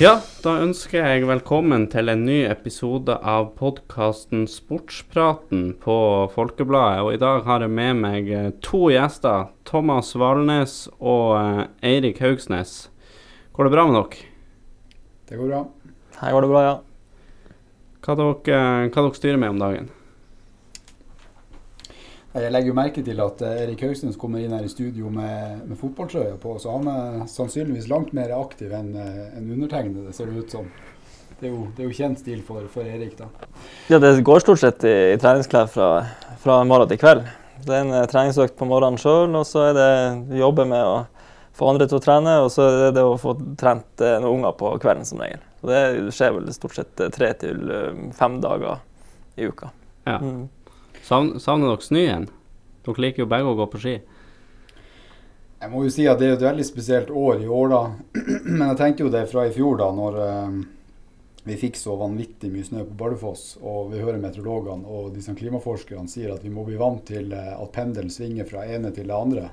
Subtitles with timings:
[0.00, 5.96] Ja, da ønsker jeg velkommen til en ny episode av podkasten Sportspraten på
[6.32, 7.02] Folkebladet.
[7.04, 9.50] Og i dag har jeg med meg eh, to gjester.
[9.68, 12.88] Thomas Valnes og eh, Eirik Haugsnes.
[13.52, 14.24] Går det bra med dere?
[15.28, 15.62] Det går bra.
[16.22, 16.74] Her går det bra, ja.
[18.00, 19.92] Hva dere, hva dere styrer med om dagen?
[22.30, 25.64] Jeg legger jo merke til at eh, Erik Haugstens kommer inn her i studio med,
[25.66, 30.30] med fotballtrøya på, så han er sannsynligvis langt mer aktiv enn eh, en undertegnede, ser
[30.30, 30.68] det ut som.
[31.40, 33.26] Det er jo, det er jo kjent stil for, for, Erik, da.
[33.90, 35.88] Ja, det går stort sett i, i treningsklær fra,
[36.38, 37.24] fra, morgen til kveld.
[37.64, 40.94] Det er en uh, treningsøkt på morgenen sjøl, og så er det jobbe med å
[41.56, 44.54] få andre til å trene, og så er det det å få trent noen unger
[44.60, 45.42] på kvelden som regel.
[45.64, 45.82] Og det
[46.14, 47.74] skjer vel stort sett tre til
[48.16, 48.84] fem dager
[49.40, 49.74] i uka.
[50.06, 50.20] Ja.
[50.22, 50.46] Mm.
[51.06, 52.28] Savner dere snøen?
[52.86, 53.94] Dere liker jo begge å gå på ski.
[55.60, 57.80] Jeg må jo si at det er et veldig spesielt år i år, da.
[58.48, 60.54] Men jeg tenkte jo det fra i fjor, da, når uh,
[61.44, 66.08] vi fikk så vanvittig mye snø på Bardufoss, og vi hører meteorologene og disse klimaforskerne
[66.08, 69.18] sier at vi må bli vant til uh, at pendelen svinger fra ene til det
[69.18, 69.50] andre.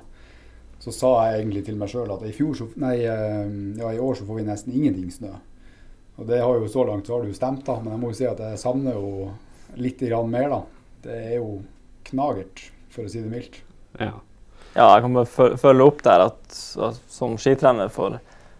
[0.80, 3.44] Så sa jeg egentlig til meg sjøl at i, så, nei, uh,
[3.76, 5.34] ja, i år så får vi nesten ingenting snø.
[6.18, 7.76] Og det har jo så langt så har det jo stemt, da.
[7.82, 9.28] Men jeg må jo si at jeg savner jo
[9.76, 10.64] litt mer, da
[11.08, 11.58] det er jo
[12.08, 13.60] knagert, for å si det mildt.
[13.98, 14.14] Ja,
[14.76, 16.42] ja jeg kan bare følge opp der at,
[16.84, 18.18] at som skitrener for,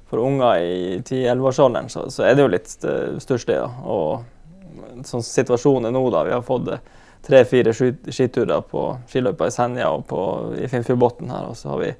[0.08, 3.58] for unger i 10-11-årsalderen, så, så, er det jo litt stusslig.
[3.60, 3.68] Ja.
[3.84, 6.24] Og sånn situasjonen er nå, da.
[6.26, 6.80] Vi har fått uh,
[7.26, 10.22] tre-fire skiturer på skiløypa i Senja og på,
[10.58, 11.50] i Finnfjordbotn her.
[11.50, 11.92] Og så har vi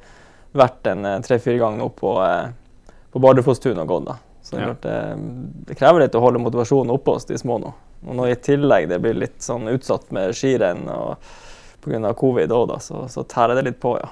[0.59, 4.09] vært en uh, tre-fire ganger nå på, uh, på Bardufosstunet og gått.
[4.09, 4.19] da.
[4.49, 4.75] Så det, ja.
[5.69, 7.75] det, krever litt å holde motivasjonen oppe hos de små nå.
[8.07, 10.87] Og når i tillegg det blir litt sånn utsatt med skirenn
[11.83, 12.15] pga.
[12.15, 14.11] covid òg, så, så tærer det litt på, ja.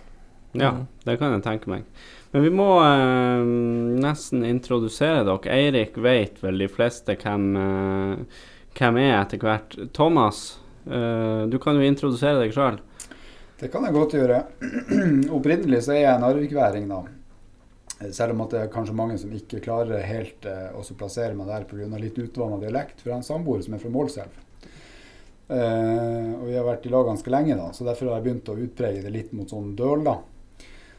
[0.57, 0.63] Mm.
[0.63, 0.73] Ja,
[1.05, 1.85] det kan jeg tenke meg.
[2.33, 3.47] Men vi må eh,
[4.03, 5.53] nesten introdusere dere.
[5.53, 8.41] Eirik vet vel de fleste hvem, eh,
[8.79, 9.77] hvem er etter hvert.
[9.97, 12.81] Thomas, eh, du kan jo introdusere deg sjøl.
[13.61, 14.43] Det kan jeg godt gjøre.
[15.37, 17.05] Opprinnelig så er jeg en arvikværing, da.
[17.97, 21.65] Selv om det er kanskje mange som ikke klarer helt eh, å plassere meg der
[21.69, 21.87] pga.
[21.97, 23.01] litt utvanna dialekt.
[23.01, 24.43] For en samboer som er fra Målselv.
[25.49, 28.49] Eh, og vi har vært i lag ganske lenge, da, så derfor har jeg begynt
[28.51, 30.05] å utprege det litt mot sånn døl.
[30.05, 30.19] da.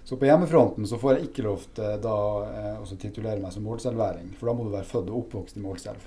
[0.08, 3.66] Så på hjemmefronten så får jeg ikke lov til da eh, å titulere meg som
[3.68, 6.06] målselværing, for da må du være født og oppvokst i Målselv.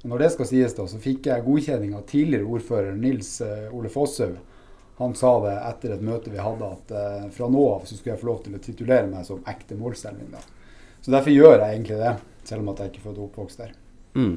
[0.00, 3.66] Og når det skal sies, da, så fikk jeg godkjenning av tidligere ordfører Nils eh,
[3.74, 4.38] Ole Fosshaug
[5.00, 8.14] han sa det etter et møte vi hadde, at eh, fra nå av så skulle
[8.14, 10.28] jeg få lov til å titulere meg som ekte målstelning.
[10.34, 10.42] Da.
[11.00, 12.12] Så derfor gjør jeg egentlig det,
[12.44, 13.72] selv om at jeg ikke er født og oppvokst der.
[14.18, 14.34] Mm.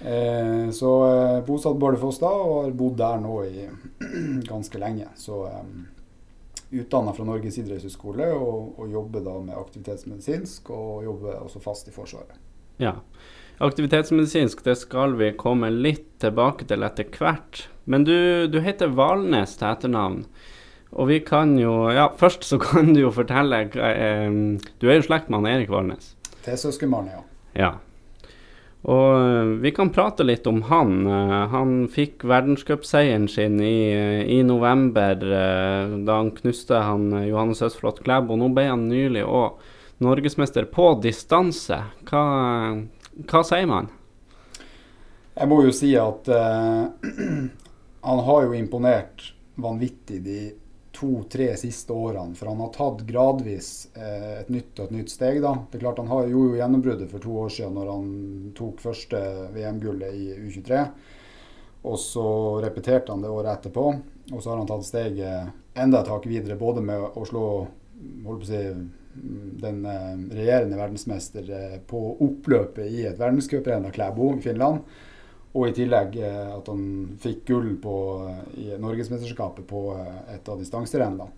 [0.00, 3.68] Eh, så eh, bosatt Bardufoss da, og har bodd der nå i
[4.52, 5.08] ganske lenge.
[5.16, 5.64] Så eh,
[6.82, 11.96] utdanna fra Norges idrettshøgskole og, og, jobber da med aktivitetsmedisinsk, og jobber også fast i
[11.96, 12.36] Forsvaret.
[12.82, 12.98] Ja.
[13.62, 17.66] Aktivitetsmedisinsk det skal vi komme litt tilbake til etter hvert.
[17.88, 20.20] Men du, du heter Valnes til etternavn.
[20.96, 24.30] Og vi kan jo Ja, først så kan du jo fortelle eh,
[24.80, 26.14] Du er jo slekt med Erik Valnes.
[26.44, 27.24] Det er søskenbarnet, ja.
[27.58, 27.72] ja.
[28.86, 30.98] Og eh, vi kan prate litt om han.
[31.10, 33.78] Eh, han fikk verdenscupseieren sin i,
[34.36, 38.38] i, november eh, da han knuste han Johannes Østflot Klæbo.
[38.38, 39.58] Nå ble han nylig òg
[40.04, 41.80] norgesmester på distanse.
[42.06, 42.22] Hva,
[43.24, 43.88] hva sier man?
[45.36, 46.86] Jeg må jo si at uh,
[48.08, 50.40] han har jo imponert vanvittig de
[50.96, 52.36] to-tre siste årene.
[52.36, 55.40] For han har tatt gradvis uh, et nytt og et nytt steg.
[55.44, 55.54] da.
[55.70, 58.10] Det er klart Han har jo gjennombruddet for to år siden når han
[58.56, 59.22] tok første
[59.56, 60.84] VM-gullet i U23.
[61.86, 62.28] Og så
[62.64, 63.88] repeterte han det året etterpå.
[64.32, 67.46] Og så har han tatt steget enda et hakk videre, både med å slå
[68.26, 68.62] holdt på å si,
[69.60, 74.84] den eh, regjerende verdensmester eh, på oppløpet i et verdenscuprenn av Klæbo i Finland.
[75.56, 76.84] Og i tillegg eh, at han
[77.22, 77.96] fikk gull på,
[78.60, 79.88] i Norgesmesterskapet på
[80.34, 81.32] et av distanserennene.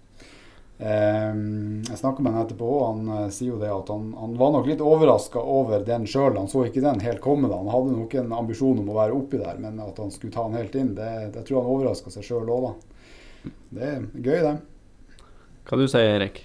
[0.78, 4.68] Jeg snakka med han etterpå, og han sier jo det at han, han var nok
[4.70, 6.36] litt overraska over den sjøl.
[6.38, 7.50] Han så ikke den helt komme.
[7.50, 7.58] da.
[7.58, 10.44] Han hadde nok en ambisjon om å være oppi der, men at han skulle ta
[10.46, 13.50] den helt inn, det, det tror han overraska seg sjøl òg, da.
[13.74, 14.54] Det er gøy, det.
[15.66, 16.44] Hva du sier Erik?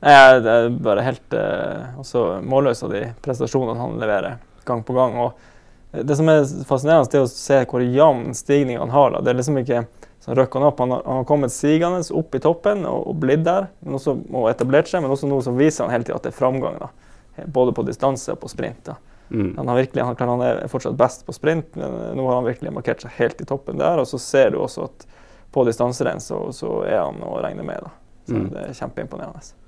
[0.00, 5.18] Jeg er bare helt eh, målløs av de prestasjonene han leverer gang på gang.
[5.20, 9.12] Og det som er fascinerende, er å se hvor jevn stigning han har.
[9.12, 9.20] Da.
[9.24, 9.84] Det er liksom ikke
[10.24, 10.80] sånn røkk han opp.
[10.80, 14.50] Han har, han har kommet sigende opp i toppen og, og blitt der også, og
[14.52, 16.80] etablert seg, men også noe som viser han hele tida at det er framgang.
[16.80, 17.44] Da.
[17.46, 18.92] Både på distanse og på sprint.
[19.30, 19.52] Mm.
[19.56, 22.72] Han, har virkelig, han, han, er fortsatt best på sprint, men nå har han virkelig
[22.74, 24.00] markert seg helt i toppen der.
[24.02, 25.08] Og så ser du også at
[25.50, 27.82] på distanserenn så, så, er han å regne med.
[27.84, 27.96] Da.
[28.30, 28.52] Så mm.
[28.54, 29.59] Det er kjempeimponerende.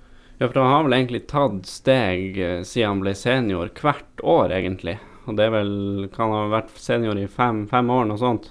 [0.43, 4.51] Ja, for han har vel egentlig tatt steg eh, siden han ble senior hvert år,
[4.57, 4.97] egentlig.
[5.31, 8.51] Og det er vel Kan ha vært senior i fem, fem år, noe sånt.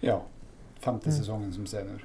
[0.00, 0.22] Ja.
[0.80, 1.16] Femte Mm.
[1.18, 2.00] sesongen som senior.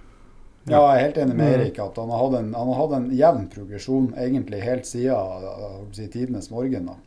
[0.68, 1.54] Ja, jeg er helt enig med Mm.
[1.62, 5.16] Erik at han har hatt en, han har hatt en jevn progresjon egentlig helt siden
[5.16, 6.86] å si, tidenes morgen.
[6.92, 6.98] da.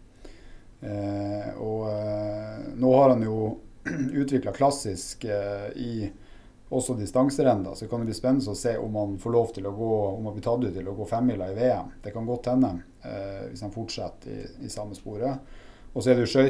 [0.82, 3.58] Eh, og eh, nå har han jo
[4.22, 6.10] utvikla klassisk eh, i
[6.74, 7.66] også distanserenn.
[7.74, 10.28] Så det kan bli spennende å se om han får lov til å gå om
[10.28, 11.92] han blir tatt ut til å gå femmila i VM.
[12.02, 12.72] Det kan godt hende,
[13.02, 15.54] eh, hvis han fortsetter i, i samme sporet.
[15.94, 16.44] Og så er det jo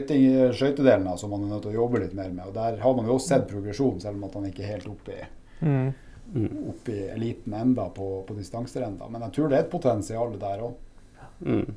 [0.57, 2.47] skøytedelen som man er nødt til å jobbe litt mer med.
[2.49, 4.93] og Der har man jo også sett progresjon, selv om at han ikke er helt
[4.93, 5.25] oppe i
[5.65, 5.93] Mm.
[6.35, 6.73] Mm.
[6.87, 8.99] i eliten enda på, på distanserenn.
[9.11, 10.75] Men jeg tror det er et potensial der òg.
[11.41, 11.75] Mm.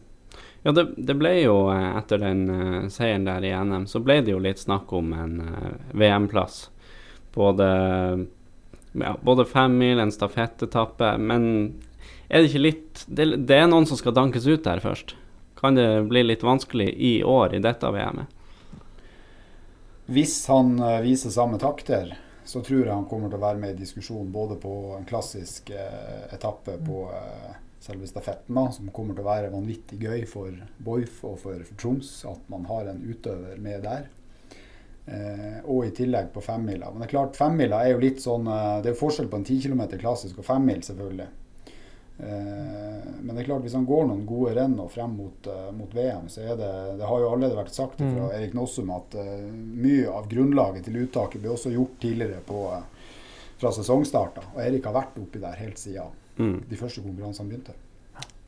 [0.64, 4.20] Ja, det, det ble jo eh, etter den uh, seieren der i NM, så ble
[4.26, 6.70] det jo litt snakk om en uh, VM-plass.
[7.36, 7.68] Både,
[9.02, 11.16] ja, både femmil, en stafettetappe.
[11.18, 11.44] Men
[12.28, 15.16] er det ikke litt det, det er noen som skal dankes ut der først.
[15.58, 18.34] Kan det bli litt vanskelig i år i dette VM-et?
[20.08, 22.14] Hvis han eh, viser samme takter,
[22.48, 25.74] så tror jeg han kommer til å være med i diskusjon både på en klassisk
[25.76, 30.54] eh, etappe på eh, selve stafetten, da, som kommer til å være vanvittig gøy for
[30.80, 34.08] Boif og for, for Troms, at man har en utøver med der.
[35.08, 36.90] Eh, og i tillegg på femmila.
[36.92, 39.38] Men det er klart, femmila er jo litt sånn eh, Det er jo forskjell på
[39.40, 41.28] en 10 km klassisk og femmil, selvfølgelig.
[42.20, 45.72] Eh, men det er klart, hvis han går noen gode renn og frem mot, eh,
[45.78, 48.34] mot VM, så er det Det har jo allerede vært sagt fra Mm.
[48.34, 49.48] Erik Nossum at uh,
[49.86, 52.82] mye av grunnlaget til uttaket ble også gjort tidligere på, uh,
[53.58, 54.42] fra sesongstarta.
[54.56, 56.64] Og Erik har vært oppi der helt siden Mm.
[56.70, 57.74] de første konkurransene begynte.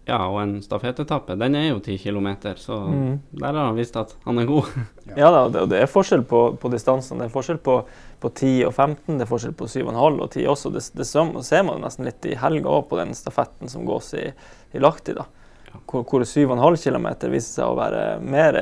[0.08, 3.20] Ja, og en stafettetappe, den er jo 10 km, så Mm.
[3.32, 4.66] der har han visst at han er god.
[5.18, 7.20] Ja da, det, det er forskjell på, på distansene.
[7.24, 7.76] Det er forskjell på,
[8.22, 10.72] på 10 og 15, det er forskjell på 7,5 og 10 også.
[10.74, 14.28] Det, det ser man nesten litt i helga òg på den stafetten som gås i,
[14.74, 15.14] i Lahti.
[15.18, 15.26] da.
[15.86, 16.58] Hvor, hvor 7,5
[16.90, 18.58] km viser seg å være mer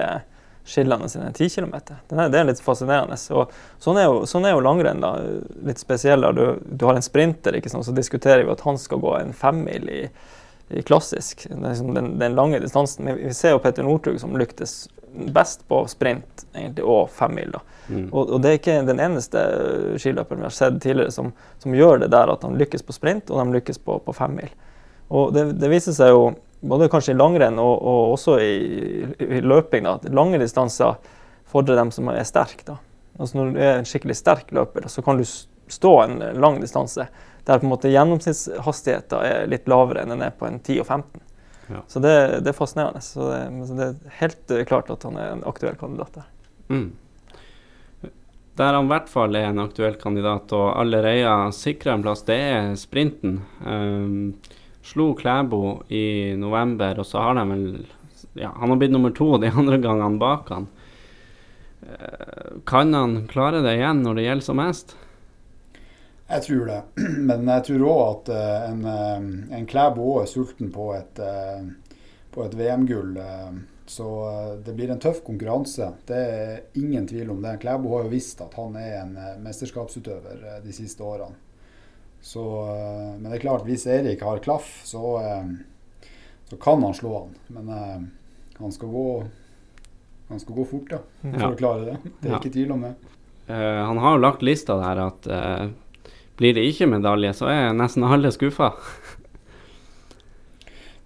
[0.68, 1.76] skillende enn 10 km.
[2.10, 3.16] Det er, det er litt fascinerende.
[3.40, 5.00] Og sånn er jo, sånn er jo langrenn.
[5.00, 5.14] da,
[5.64, 6.28] Litt spesiell.
[6.36, 7.88] Du, du har en sprinter, ikke sant?
[7.88, 10.02] så diskuterer vi at han skal gå en femmil i
[10.86, 11.46] klassisk.
[11.50, 13.08] Det er liksom den, den lange distansen.
[13.08, 14.88] Vi, vi ser jo Petter Northug som lyktes
[15.34, 17.56] best på sprint egentlig, og femmil.
[17.88, 18.10] Mm.
[18.12, 19.44] Og, og det er ikke den eneste
[20.02, 21.32] skiløperen vi har sett tidligere som,
[21.64, 24.52] som gjør det der at han lykkes på sprint og de lykkes på, på femmil.
[25.08, 26.34] Og det, det viser seg jo
[26.68, 28.56] både kanskje i langrenn og, og også i,
[29.24, 30.98] i løping da, at lange distanser
[31.48, 32.76] fordrer dem som er sterke.
[33.18, 37.08] Altså Når du er en skikkelig sterk løper, så kan du stå en lang distanse
[37.48, 40.88] der på en måte gjennomsnittshastigheten er litt lavere enn den er på en 10 og
[40.88, 41.22] 15.
[41.68, 41.82] Ja.
[41.88, 42.14] Så det,
[42.44, 43.02] det er fascinerende.
[43.04, 46.28] Så det, så det er helt eh, klart at han er en aktuell kandidat der.
[46.68, 46.90] Mm.
[48.58, 52.38] Der han i hvert fall er en aktuell kandidat og allerede sikra en plass, det
[52.42, 53.42] er sprinten.
[53.62, 54.34] Um,
[54.82, 57.68] slo Klæbo i november, og så har de vel
[58.38, 60.68] ja, Han har blitt nummer to de andre gangene bak han.
[61.86, 64.98] Uh, kan han klare det igjen når det gjelder som mest?
[66.28, 66.82] Jeg tror det.
[67.30, 71.20] Men jeg tror òg at eh, en, eh, en Klæbo òg er sulten på et,
[71.24, 71.68] eh,
[72.44, 73.16] et VM-gull.
[73.88, 74.06] Så
[74.66, 75.88] det blir en tøff konkurranse.
[76.06, 77.56] Det er ingen tvil om det.
[77.64, 79.14] Klæbo har jo visst at han er en
[79.46, 81.34] mesterskapsutøver de siste årene.
[82.22, 82.44] Så,
[83.16, 85.02] men det er klart, hvis Erik har klaff, så,
[86.50, 87.34] så kan han slå han.
[87.56, 87.72] Men
[88.60, 89.08] han skal gå
[90.28, 91.50] han skal gå fort, da, for Ja.
[91.54, 91.98] å klare det.
[92.20, 92.40] Det er Ja.
[92.42, 92.94] ikke tvil om det.
[93.48, 95.70] Uh, han har jo lagt lista der at eh,
[96.38, 98.74] blir det ikke medalje, så er nesten alle skuffa.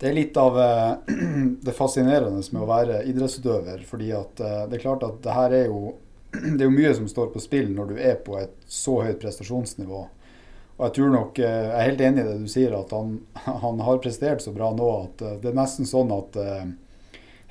[0.02, 0.94] Det er litt av eh,
[1.66, 3.84] det fascinerende med å være idrettsutøver.
[3.88, 5.94] fordi at eh, det er klart at det her er jo
[6.32, 9.20] Det er jo mye som står på spill når du er på et så høyt
[9.22, 10.02] prestasjonsnivå.
[10.78, 13.20] Og jeg tror nok, eh, jeg er helt enig i det du sier, at han,
[13.66, 16.40] han har prestert så bra nå at det er nesten sånn at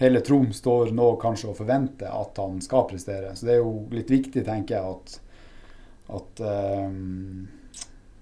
[0.00, 3.34] hele Troms står nå kanskje og forventer at han skal prestere.
[3.36, 5.16] Så det er jo litt viktig, tenker jeg, at,
[6.16, 6.86] at eh,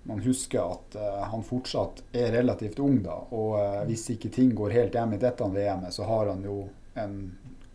[0.08, 3.02] man husker at uh, han fortsatt er relativt ung.
[3.04, 6.42] da, Og uh, hvis ikke ting går helt hjem i dette VM-et, så har han
[6.46, 6.62] jo
[6.98, 7.18] en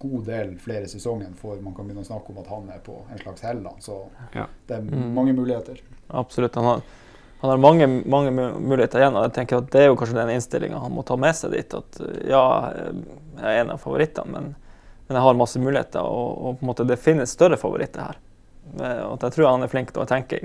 [0.04, 2.98] god del flere sesonger før man kan begynne å snakke om at han er på
[3.13, 3.62] en slags hell.
[3.80, 4.00] Så
[4.36, 4.48] Ja.
[4.68, 5.13] det er Mm.
[5.16, 5.80] mange muligheter.
[6.10, 6.56] Absolutt.
[6.56, 6.82] Han har,
[7.42, 9.16] han har mange, mange muligheter igjen.
[9.16, 11.52] og jeg tenker at Det er jo kanskje den innstillinga han må ta med seg
[11.52, 11.74] dit.
[11.74, 12.74] At uh, ja,
[13.38, 14.56] jeg er en av favorittene, men,
[15.08, 16.02] men jeg har masse muligheter.
[16.02, 18.18] Og, og på en måte det finnes større favoritter her.
[18.79, 20.39] Eh, at jeg tror han er flink til å tenke.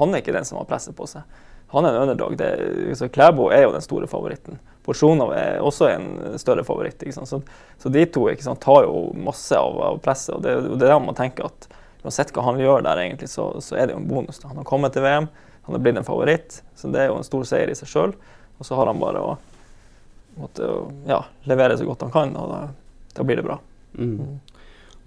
[0.00, 1.26] Han er ikke den som har presset på seg.
[1.74, 2.36] Han er en underdog.
[2.40, 2.50] Det,
[2.96, 4.60] så Klæbo er jo den store favoritten.
[4.86, 7.04] Porsjonov er også en større favoritt.
[7.12, 7.42] Så,
[7.78, 10.38] så de to sant, tar jo masse av, av presset.
[10.38, 11.68] og Det, og det er da man tenker at
[12.06, 14.40] uansett hva han gjør der, egentlig, så, så er det jo en bonus.
[14.48, 15.28] Han har kommet til VM,
[15.68, 18.14] han er blitt en favoritt, så det er jo en stor seier i seg sjøl.
[18.58, 19.34] Og så har han bare å
[20.38, 20.70] måtte
[21.10, 21.20] ja,
[21.50, 22.60] levere så godt han kan, og da,
[23.18, 23.58] da blir det bra.
[23.98, 24.38] Mm.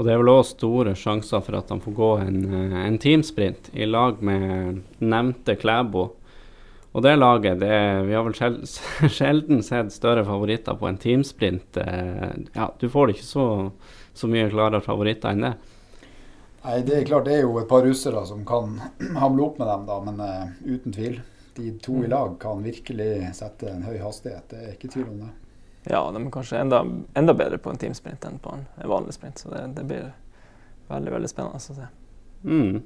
[0.02, 2.96] Og det er vel òg store sjanser for at han får gå en, eh, en
[2.98, 6.08] teamsprint i lag med nevnte Klæbo.
[6.92, 7.76] Og det laget, det,
[8.08, 8.56] vi har vel sjel,
[9.20, 11.78] sjelden sett større favoritter på en teamsprint.
[11.78, 13.46] Eh, ja, du får ikke så,
[14.18, 15.54] så mye klarere favoritter enn det.
[16.64, 18.82] Nei, det er klart det er jo et par russere som kan
[19.22, 21.22] hamle opp med dem, da, men uh, uten tvil.
[21.60, 22.12] De to i mm.
[22.16, 25.32] lag kan virkelig sette en høy hastighet, det er ikke tvil om det.
[25.90, 26.84] Ja, de er kanskje enda,
[27.18, 30.12] enda bedre på en teamsprint enn på en, vanlig sprint, så det, det, blir
[30.92, 31.88] veldig veldig spennende å se.
[32.46, 32.82] Mm.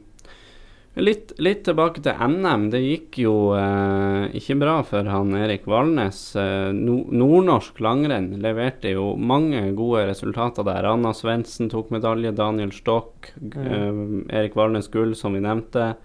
[0.96, 2.70] Litt, litt, tilbake til NM.
[2.72, 6.22] Det gikk jo eh, ikke bra for han Erik Valnes.
[6.40, 10.88] Eh, Nordnorsk langrenn leverte jo mange gode resultater der.
[10.88, 13.60] Anna Svendsen tok medalje, Daniel Stokk, mm.
[13.66, 15.98] eh, Erik Valnes gull, som vi nevnte.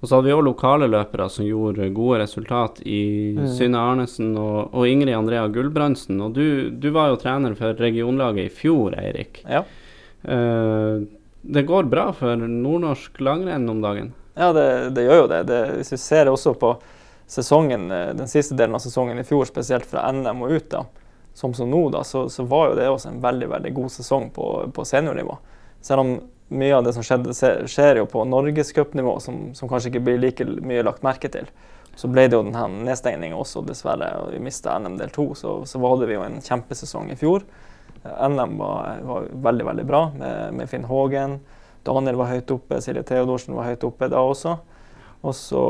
[0.00, 3.46] Og så hadde vi òg lokale løpere som gjorde gode resultat i mm.
[3.56, 6.20] Synne Arnesen og, og, Ingrid Andrea Gulbrandsen.
[6.20, 9.40] Og du, du, var jo trener for regionlaget i fjor, Eirik.
[9.48, 9.64] Ja.
[10.26, 11.06] Uh,
[11.46, 14.12] det går bra for nordnorsk langrenn om dagen?
[14.36, 15.42] Ja, det, det gjør jo det.
[15.48, 15.62] det.
[15.78, 16.74] Hvis vi ser også på
[17.26, 20.82] sesongen, eh, den siste delen av sesongen i fjor, spesielt fra NM og ut, da,
[21.34, 24.28] som som nå, da, så, så, var jo det også en veldig veldig god sesong
[24.34, 25.38] på, på seniornivå.
[25.80, 26.12] Selv om
[26.48, 27.34] mye av det som skjedde,
[27.66, 31.48] skjer jo på norgescupnivå, som, som kanskje ikke blir like mye lagt merke til.
[31.96, 34.10] Så ble det jo denne nedstengninga også, dessverre.
[34.20, 35.30] og Vi mista NM del to.
[35.38, 37.46] Så, så hadde vi jo en kjempesesong i fjor.
[38.04, 41.40] NM var, var, veldig veldig bra med, med, Finn Hågen.
[41.86, 44.58] Daniel var høyt oppe, Silje Theodorsen var høyt oppe da også.
[45.26, 45.64] Og så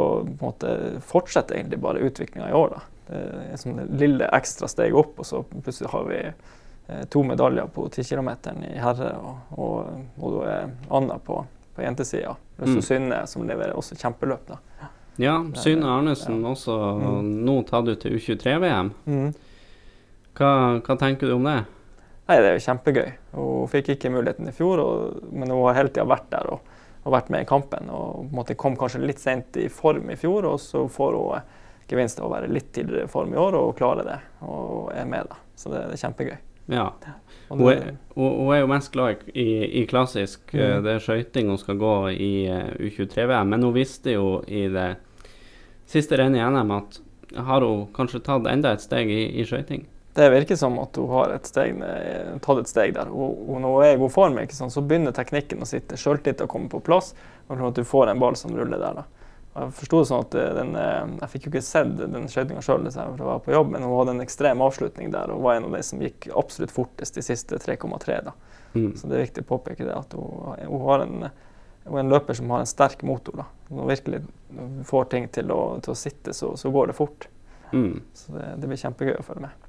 [1.07, 2.75] fortsetter egentlig bare utviklinga i år.
[2.75, 2.83] da.
[3.07, 6.21] Det er sånn lille ekstra steg opp, og så plutselig har vi
[7.11, 8.31] to medaljer på 10 km
[8.63, 10.37] i herre, og, og, og
[10.95, 11.41] Anna på,
[11.75, 12.37] på jentesida.
[12.57, 12.83] Pluss mm.
[12.83, 14.47] Synne, som leverer også kjempeløp.
[14.49, 14.61] da.
[15.17, 16.53] Ja, Synne Arnesen ja.
[16.53, 17.33] også mm.
[17.45, 18.93] nå tatt ut til U23-VM.
[19.09, 19.33] Mm.
[20.37, 20.51] Hva,
[20.85, 21.63] hva tenker du om det?
[22.27, 23.11] Nei, Det er jo kjempegøy.
[23.37, 26.73] Hun fikk ikke muligheten i fjor, og, men hun har hele tida vært der og,
[27.05, 27.89] og, vært med i kampen.
[27.89, 31.39] og på en Kom kanskje litt sent i form i fjor, og så får hun
[31.39, 31.47] eh,
[31.89, 34.19] gevinst av å være litt tidligere i form i år og klare det.
[34.45, 35.41] Og er med, da.
[35.57, 36.37] Så det, det er kjempegøy.
[36.67, 36.91] Ja.
[37.49, 39.49] Hun er, hun er, jo mest glad i,
[39.81, 40.49] i klassisk.
[40.53, 40.61] Mm.
[40.61, 44.67] Eh, det er skøyting hun skal gå i eh, U23-VM, men hun visste jo i
[44.73, 44.89] det
[45.87, 47.03] siste rennet i NM at
[47.47, 49.87] har hun kanskje tatt enda et steg i, i skøyting?
[50.17, 51.77] det virker som at hun har et steg,
[52.41, 53.11] tatt et steg der.
[53.13, 56.71] Og når hun er i god form, så begynner teknikken å sitte, sjøltilliten å komme
[56.73, 57.11] på plass,
[57.51, 59.03] og at du får en ball som ruller der.
[59.03, 59.26] da.
[59.57, 62.63] Jeg forsto det sånn at eh, den, eh, jeg fikk jo ikke sett den skøytinga
[62.65, 65.57] sjøl, for jeg var på jobb, men hun hadde en ekstrem avslutning der og var
[65.57, 68.19] en av de som gikk absolutt fortest de siste 3,3.
[68.27, 68.35] da.
[68.77, 68.91] Mm.
[68.99, 71.29] Så det er viktig å påpeke det, at hun, hun, har en,
[71.87, 73.41] hun er en løper som har en sterk motor.
[73.41, 73.49] da.
[73.71, 74.23] Når hun virkelig
[74.91, 77.29] får ting til å, til å sitte, så, så, går det fort.
[77.73, 78.03] Mm.
[78.15, 79.67] Så det, det blir kjempegøy å følge med.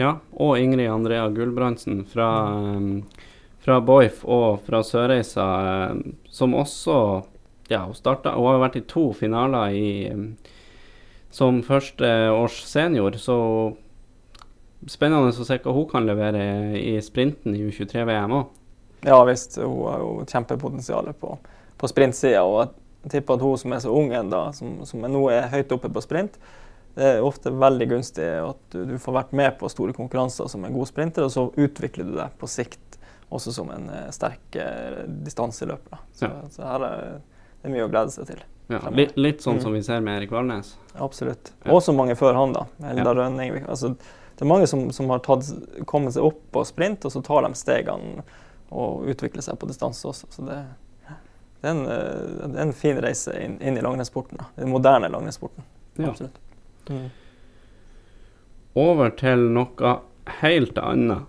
[0.00, 3.04] Ja, og Ingrid Andrea Gulbrandsen fra, um,
[3.64, 5.46] fra Boif og fra Sørreisa,
[6.32, 6.98] som også
[7.68, 10.28] ja, hun, starta hun har vært i to finaler i, um,
[11.34, 13.38] som førsteårs senior, så
[14.90, 16.44] spennende å se hva hun kan levere
[16.78, 18.52] i sprinten i U23-VM òg.
[19.06, 21.36] Ja visst, hun har jo kjempepotensial på,
[21.78, 22.42] på sprintsida.
[22.46, 22.60] Og
[23.04, 25.90] jeg tipper at hun som er så ung ennå, som, som nå er høyt oppe
[25.92, 26.38] på sprint,
[26.96, 30.64] det er ofte veldig gunstig at du, du, får vært med på store konkurranser som
[30.64, 32.96] en god sprinter, og så utvikler du deg på sikt
[33.28, 34.56] også som en uh, sterk
[35.26, 36.00] distanseløper.
[36.14, 36.46] Så, ja.
[36.54, 37.18] så, her er
[37.66, 38.42] det er mye å glede seg til.
[38.70, 39.62] Ja, litt, litt, sånn mm.
[39.64, 40.68] som vi ser med Erik Valnes?
[41.02, 41.48] Absolutt.
[41.64, 41.72] Ja.
[41.74, 42.60] Og så mange før han, da.
[42.78, 43.24] Eldar ja.
[43.24, 43.56] Rønning.
[43.66, 45.48] Altså, det er mange som, som har tatt,
[45.90, 48.22] kommet seg opp på sprint, og så tar de stegene
[48.70, 50.30] og utvikler seg på distanse også.
[50.30, 50.60] Så det,
[51.08, 54.46] det, er en, eh, det, er en, fin reise inn, inn i langrennssporten.
[54.54, 55.66] Den moderne langrennssporten.
[56.06, 56.38] Absolutt.
[56.86, 57.08] Mm.
[58.78, 59.98] Over til noe
[60.38, 61.26] helt annet.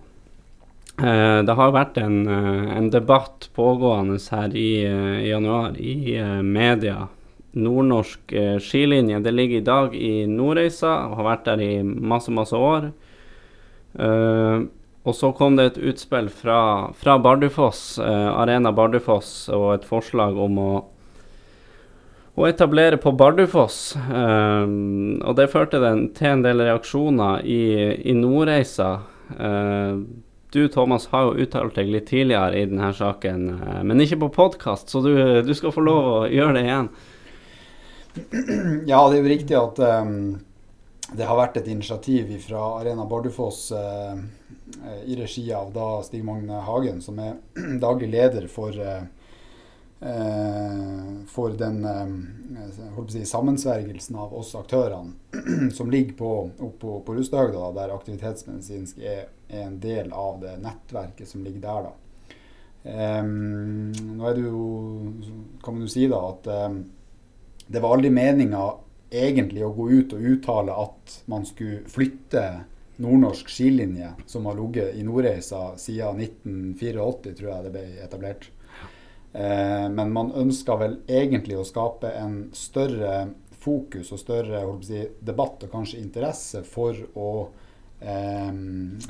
[0.98, 6.42] Eh, det har vært en, eh, en, debatt pågående her i, eh, i januar i
[6.42, 7.08] media.
[7.54, 9.22] Nordnorsk skilinje.
[9.22, 12.92] Det ligger i dag i Nordreisa og har vært der i masse, masse år.
[15.04, 20.58] Og så kom det et utspill fra, fra Bardufoss, Arena Bardufoss, og et forslag om
[20.58, 20.84] å
[22.36, 23.96] å etablere på Bardufoss.
[23.96, 29.00] Um, og det førte den til en del reaksjoner i, i Nordreisa.
[29.34, 30.04] Uh,
[30.54, 34.32] du Thomas har jo uttalt deg litt tidligere i denne saken, uh, men ikke på
[34.40, 35.12] podkast, så du,
[35.44, 36.90] du, skal få lov å gjøre det igjen.
[38.88, 40.38] Ja, det er jo riktig at um,
[41.14, 44.16] det har vært et initiativ fra Arena Bardufoss uh,
[45.06, 47.38] i regi av da Stig Magne Hagen, som er
[47.84, 49.06] daglig leder for eh,
[51.26, 56.50] for den eh, si, sammensvergelsen av oss aktørene som ligger på,
[56.80, 61.88] på, på Rustahøgda, der aktivitetsmedisinsk er, er, en del av det nettverket som ligger der.
[61.88, 61.96] da.
[62.88, 64.66] Um, nå er det jo,
[65.64, 66.78] kan man jo si da, at um,
[67.66, 68.62] det var aldri meninga
[69.10, 72.44] egentlig å gå ut og uttale at man skulle flytte
[73.02, 78.48] nordnorsk skilinje, som har ligget i Nordreisa siden 1984, tror jeg det ble etablert.
[79.32, 85.66] Eh, men man ønska vel egentlig å skape en større fokus og større si, debatt
[85.66, 87.32] og kanskje interesse for å,
[88.00, 88.52] eh,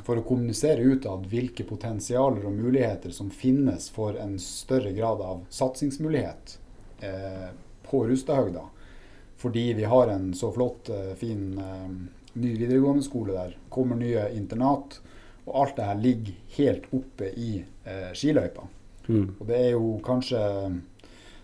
[0.03, 5.45] for å kommunisere utad hvilke potensialer og muligheter som finnes for en større grad av
[5.49, 6.57] satsingsmulighet
[7.01, 7.47] eh,
[7.87, 8.65] på Rustahøgda.
[9.39, 11.53] Fordi vi har en så flott, fin
[12.33, 13.53] ny videregående skole der.
[13.71, 14.97] Kommer nye internat.
[15.45, 17.53] Og alt det her ligger helt oppe i
[18.19, 18.67] skiløypa.
[19.09, 19.25] Mm.
[19.39, 20.39] Og det er jo kanskje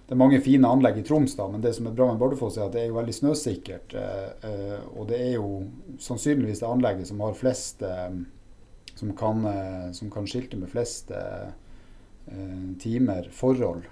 [0.05, 2.59] Det er mange fine anlegg i Troms, da, men det som er bra med Bardufoss,
[2.59, 3.95] er at det er jo veldig snøsikkert.
[3.97, 5.63] Eh, eh, og det er jo
[5.97, 8.19] sannsynligvis det anlegget som har flest eh,
[8.93, 11.49] som, kan, eh, som, kan, skilte med flest eh,
[12.81, 13.89] timer forhold,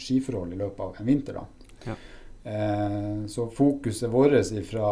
[0.00, 1.36] skiforhold, i løpet av en vinter.
[1.36, 1.44] da.
[1.84, 1.94] Ja.
[3.28, 4.88] så fokuset vårt fra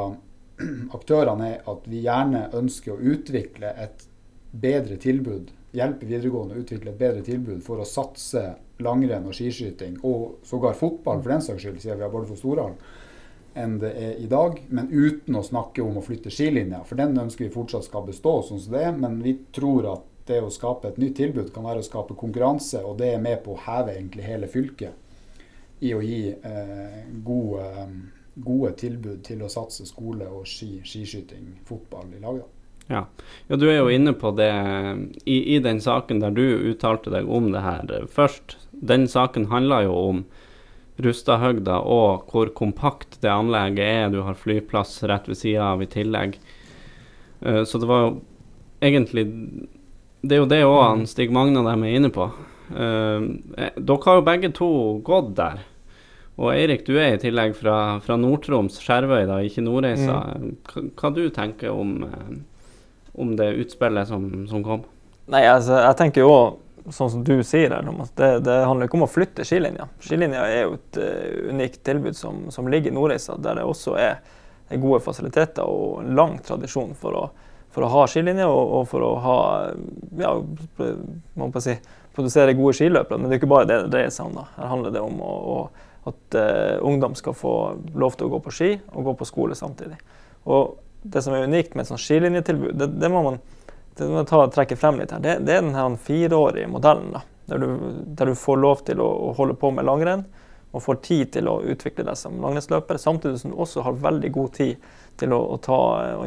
[0.99, 4.05] aktørene er at vi gjerne ønsker å utvikle et
[4.51, 5.51] bedre tilbud.
[5.77, 8.43] Hjelpe videregående å utvikle et bedre tilbud for å satse
[8.83, 12.75] langrenn og skiskyting, og sågar fotball for den saks skyld, siden vi har Bardufoss Storhall,
[13.55, 14.59] enn det er i dag.
[14.69, 18.41] Men uten å snakke om å flytte skilinja, for den ønsker vi fortsatt skal bestå
[18.47, 18.97] sånn som det er.
[18.97, 22.83] Men vi tror at det å skape et nytt tilbud kan være å skape konkurranse,
[22.87, 25.07] og det er med på å heve egentlig hele fylket
[25.81, 27.69] i å gi eh, gode
[28.35, 32.41] gode tilbud til å satse skole og ski, skiskyting, fotball i lag.
[32.91, 33.05] Ja.
[33.49, 33.57] ja.
[33.57, 34.51] du er jo inne på det
[35.25, 38.59] i, i, den saken der du uttalte deg om det her først.
[38.71, 40.23] Den saken handler jo om
[41.01, 44.13] Rustadhøgda og hvor kompakt det anlegget er.
[44.13, 46.37] Du har flyplass rett ved sida av i tillegg.
[47.41, 48.11] Uh, så det var jo
[48.85, 49.23] egentlig
[50.21, 52.29] Det er jo det òg Stig Magna dem er inne på.
[52.71, 54.71] Uh, dere har jo begge to
[55.07, 55.63] gått der.
[56.41, 60.21] Og Eirik, du er i tillegg fra, fra Nord-Troms, Skjervøy, da, ikke Nordreisa.
[60.41, 60.55] Mm.
[60.71, 62.31] Hva, hva du tenker om, eh,
[63.13, 64.85] om det utspillet som, som, kom?
[65.31, 66.35] Nei, altså, jeg tenker jo
[66.91, 69.87] sånn som du sier her, det, det handler ikke om å flytte skilinja.
[70.03, 73.95] Skilinja er jo et uh, unikt tilbud som, som, ligger i Nordreisa, der det også
[74.01, 74.19] er,
[74.69, 77.27] er, gode fasiliteter og lang tradisjon for å,
[77.75, 79.39] for å ha skilinje og, og, for å ha
[80.23, 80.33] ja,
[81.39, 81.77] man si,
[82.17, 83.21] produsere gode skiløpere.
[83.21, 84.41] Men det er ikke bare det det dreier seg om.
[84.41, 84.49] da.
[84.57, 85.61] Her handler det om å, å
[86.11, 87.55] at uh, ungdom skal få
[87.95, 89.99] lov til å gå på ski og gå på skole samtidig.
[90.49, 93.39] Og Det som er unikt med et sånt skilinjetilbud, det, det, må man,
[93.97, 97.15] det må ta, trekke frem litt her, det, det er den fireårige modellen.
[97.17, 97.71] da, der du,
[98.04, 100.26] der du, får lov til å, å holde på med langrenn
[100.71, 104.30] og får tid til å utvikle deg som langrennsløper, samtidig som du også har veldig
[104.36, 105.78] god tid til å, å ta,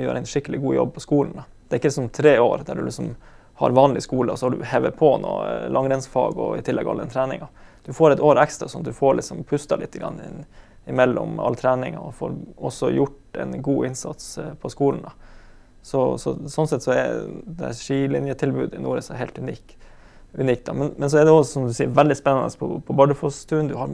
[0.02, 1.38] gjøre en skikkelig god jobb på skolen.
[1.38, 1.46] Da.
[1.68, 3.14] Det er ikke som tre år der du liksom
[3.62, 6.90] har vanlig skole, og så har du hevet på noe eh, langrennsfag og i tillegg
[6.90, 7.48] all den treninga
[7.86, 10.22] du får et år ekstra, sånn at du får liksom pusta litt inn,
[10.90, 15.06] imellom all treninga og får også gjort en god innsats eh, på skolen.
[15.84, 17.24] Så, så, sånn sett så er
[17.60, 19.76] det skilinjetilbudet i Nordreisa helt unik,
[20.40, 20.70] unikt.
[20.72, 23.72] Men, men, så er det også som du sier, veldig spennende på, på Bardufoss-turen.
[23.72, 23.92] Du har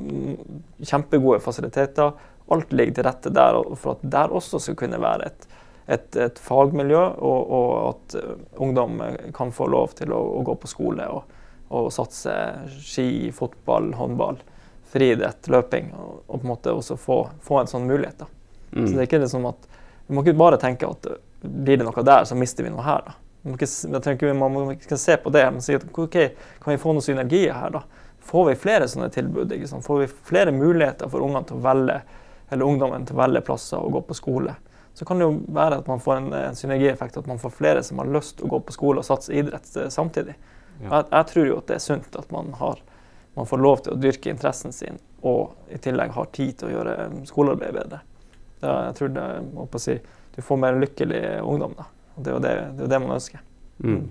[0.91, 2.13] kjempegode fasiliteter.
[2.53, 5.49] Alt ligger til rette der for at der også skal kunne være et,
[5.89, 9.01] et, et fagmiljø, og, og, at eh, ungdom
[9.33, 11.09] kan få lov til å, å gå på skole.
[11.09, 11.37] og
[11.69, 12.33] og satse
[12.81, 14.39] ski, fotball, håndball,
[14.89, 15.93] friidrett, løping.
[15.93, 18.25] Og, og, på en måte også få, få en sånn mulighet.
[18.71, 18.85] Mm.
[18.85, 19.67] Så det er ikke liksom at
[20.09, 21.05] Vi må ikke bare tenke at
[21.41, 23.03] blir det noe der, så mister vi noe her.
[23.05, 23.13] da.
[23.43, 26.17] Man må ikke, tenker, man må ikke se på det, men si at ok,
[26.63, 27.75] kan vi få noen synergier her?
[27.77, 27.83] da?
[28.25, 29.53] Får vi flere sånne tilbud?
[29.53, 29.85] ikke sant?
[29.85, 31.99] Får vi flere muligheter for ungene til å velge,
[32.49, 34.57] eller ungdommen til å velge plasser og gå på skole?
[34.97, 37.83] Så kan det jo være at man får en, en synergieffekt, at man får flere
[37.85, 39.93] som har lyst til å gå på skole og satse idrett samtidig.
[39.95, 40.35] samtidig.
[40.81, 42.81] Jeg, jeg, tror jo at det er sunt at man, har,
[43.35, 46.73] man, får lov til å dyrke interessen sin, og i tillegg har tid til å
[46.77, 46.95] gjøre
[47.29, 48.01] skolearbeidet bedre.
[48.59, 49.27] Det, jeg tror det,
[49.79, 49.97] si,
[50.35, 51.73] Du får mer lykkelig ungdom.
[51.77, 51.87] Da.
[52.15, 53.43] Og det er jo det, det, er det man ønsker.
[53.79, 54.03] Mm.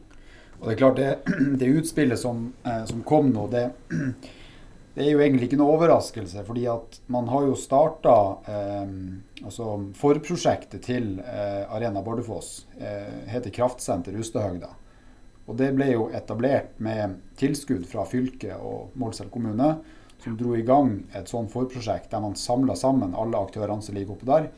[0.58, 3.68] Og Det er klart, det, det utspillet som, eh, som, kom nå, det,
[4.96, 6.44] det er jo egentlig ikke noe overraskelse.
[6.48, 8.16] fordi at man har jo starta
[8.48, 8.96] eh,
[9.44, 14.72] altså Forprosjektet til eh, Arena Bardufoss eh, heter Kraftsenter Rustahøgda.
[15.48, 19.76] Og det ble jo etablert med tilskudd fra fylket og Målselv kommune,
[20.22, 24.16] som dro i gang et sånt forprosjekt der man samla sammen alle aktørene som ligger
[24.16, 24.50] oppå der,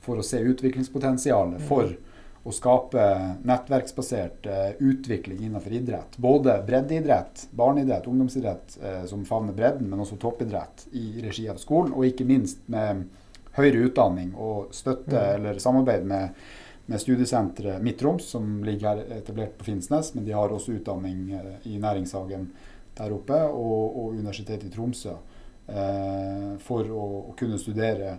[0.00, 1.92] for å se utviklingspotensialet for
[2.40, 3.02] å skape
[3.44, 6.16] nettverksbasert eh, utvikling innenfor idrett.
[6.16, 11.92] Både breddeidrett, barneidrett, ungdomsidrett eh, som favner bredden, men også toppidrett i regi av skolen.
[11.92, 13.04] Og ikke minst med
[13.58, 15.34] høyere utdanning og støtte mm.
[15.34, 16.40] eller samarbeid med,
[16.90, 21.68] med studiesenteret Midt-Troms, som ligger her etablert på Finnsnes, men de har også utdanning eh,
[21.70, 22.48] i næringshagen
[22.98, 25.12] der oppe, og, og Universitetet i Tromsø,
[25.70, 28.16] eh, for å, å kunne studere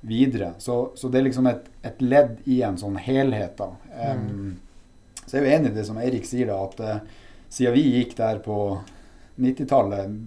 [0.00, 0.56] videre.
[0.58, 3.54] Så, så, det er liksom et, et, ledd i en sånn helhet.
[3.60, 3.70] da.
[3.94, 5.20] Um, mm.
[5.22, 7.84] Så jeg er jo enig i det som Eirik sier, da, at uh, siden vi
[7.92, 8.56] gikk der på
[9.40, 10.18] 90-tallet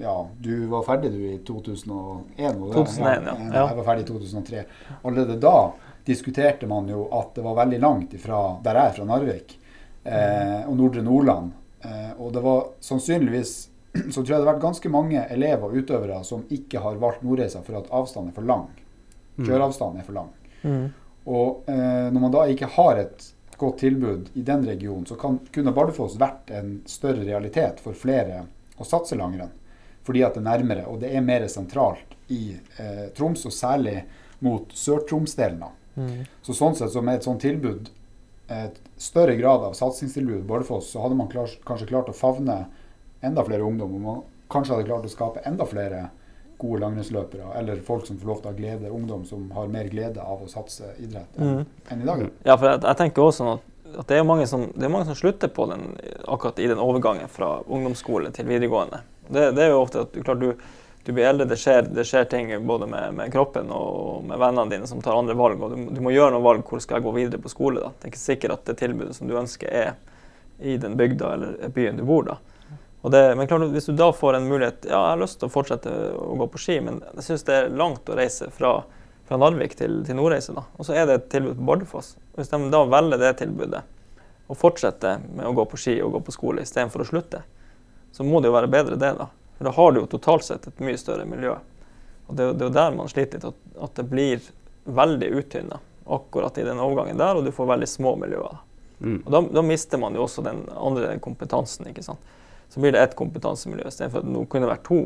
[0.00, 2.30] Ja, du var ferdig du i 2001?
[2.38, 3.34] 2001, ja.
[3.34, 3.50] ja.
[3.50, 4.64] Jeg var ferdig i 2003.
[5.02, 5.56] Allerede da
[6.06, 9.56] diskuterte man jo at det var veldig langt ifra der jeg er, fra Narvik,
[10.04, 11.54] eh, og Nordre Nordland.
[11.82, 13.54] Eh, og det var sannsynligvis
[14.12, 17.24] så tror jeg det har vært ganske mange elever og utøvere som ikke har valgt
[17.26, 18.68] Nordreisa for at avstanden er for lang.
[19.36, 19.46] Mm.
[19.48, 20.30] Kjøreavstanden er for lang.
[20.62, 20.84] Mm.
[21.26, 25.40] Og eh, når man da ikke har et godt tilbud i den regionen, så kan,
[25.52, 28.44] kunne Bardufoss vært en større realitet for flere
[28.76, 29.54] å satse langrenn.
[30.06, 33.96] Fordi at det er nærmere, og det er mer sentralt i eh, Troms, og særlig
[34.44, 35.64] mot Sør-Troms-delen.
[35.96, 36.26] Mm.
[36.46, 37.90] Så sånn sett, så med et sånt tilbud,
[38.52, 42.66] et større grad av satsingstilbud i Bardufoss, så hadde man klar, kanskje klart å favne
[43.24, 43.96] enda flere ungdom.
[43.96, 46.06] Og man kanskje hadde klart å skape enda flere
[46.58, 50.22] gode langrennsløpere, eller folk som får lov til å glede ungdom som har mer glede
[50.22, 51.82] av å satse idrett enn, mm.
[51.92, 52.22] enn i dag.
[52.46, 54.92] Ja, for jeg, jeg tenker også sånn at, at det, er mange som, det er
[54.94, 55.90] mange som slutter på den
[56.24, 59.02] akkurat i den overgangen fra ungdomsskole til videregående.
[59.28, 60.66] Det, det er jo ofte at du, klart, du,
[61.06, 64.72] du blir eldre, det skjer, det skjer, ting både med, med, kroppen og med vennene
[64.72, 65.62] dine som tar andre valg.
[65.62, 67.84] og du, du, må gjøre noen valg hvor skal jeg gå videre på skole.
[67.84, 67.92] da.
[67.94, 69.94] Det er ikke sikkert at det tilbudet som du ønsker er
[70.58, 72.40] i den bygda eller byen du bor da.
[73.06, 75.52] Det, men klart, hvis du da får en mulighet Ja, jeg har lyst til å
[75.52, 78.80] fortsette å gå på ski, men jeg syns det er langt å reise fra,
[79.28, 80.64] fra Narvik til, til da.
[80.74, 82.16] Og så er det et tilbud på Bardufoss.
[82.34, 83.84] Hvis de da velger det tilbudet
[84.50, 87.44] og fortsetter med å gå på ski og gå på skole istedenfor å slutte,
[88.10, 89.30] så må det jo være bedre det, da.
[89.58, 91.56] Da har du jo totalt sett et mye større miljø.
[92.26, 94.48] Og det, det er jo der man sliter litt, at, at det blir
[94.84, 98.58] veldig uttynna akkurat i den overgangen der, og du får veldig små miljøer.
[98.98, 99.20] Mm.
[99.24, 101.88] Og da, da, mister man jo også den andre kompetansen.
[101.90, 102.34] ikke sant?
[102.68, 105.00] så blir det ett kompetansemiljø istedenfor at det kunne vært to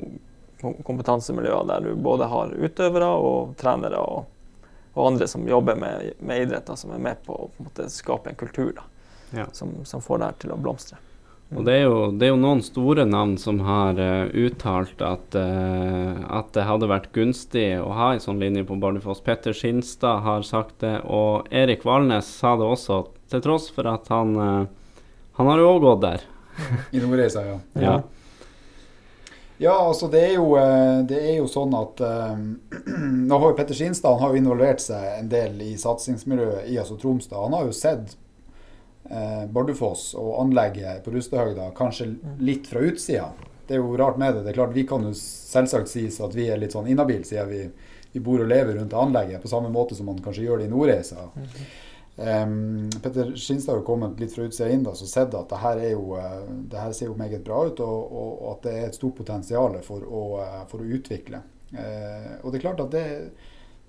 [0.60, 4.24] kompetansemiljøer der du både har utøvere og trenere og,
[4.94, 8.32] og andre som jobber med, med idretter, som er med på å på måte, skape
[8.32, 8.86] en kultur da,
[9.42, 9.46] ja.
[9.52, 11.00] som, som, får det her til å blomstre.
[11.50, 15.34] Og det er, jo, det er jo, noen store navn som har uh, uttalt at,
[15.34, 19.22] uh, at, det hadde vært gunstig å ha en sånn linje på Bardufoss.
[19.26, 23.02] Petter Skinstad har sagt det, og Erik Valnes sa det også,
[23.34, 25.02] til tross for at han, uh,
[25.40, 26.28] han har jo òg gått der.
[26.94, 27.58] I Nordreisa, ja.
[27.82, 27.98] ja.
[29.60, 30.54] Ja, altså det er jo,
[31.04, 31.98] det er jo sånn at
[33.28, 36.78] nå har jo Petter Skinstad han har jo involvert seg en del i satsingsmiljøet i
[36.80, 37.42] altså Tromsdal.
[37.44, 38.14] Han har jo sett
[39.10, 43.30] uh, Bardufoss og anlegget på Rustehøgda kanskje litt fra utsida.
[43.66, 44.44] Det er jo rart med det.
[44.46, 47.50] Det er klart Vi kan jo selvsagt sies at vi er litt sånn inhabile siden
[47.50, 47.60] vi,
[48.12, 50.72] vi, bor og lever rundt anlegget, på samme måte som man kanskje gjør det i
[50.72, 51.28] Nordreisa.
[51.34, 51.70] -hmm.
[52.20, 55.94] Um, Petter Skinstad har kommet litt fra utsida inn så sett at det her, er
[55.94, 58.88] jo, uh, det her ser jo meget bra ut, og, og, og, at det er
[58.88, 61.40] et stort potensial for å, uh, for å utvikle.
[61.72, 63.06] Uh, og det er klart at det,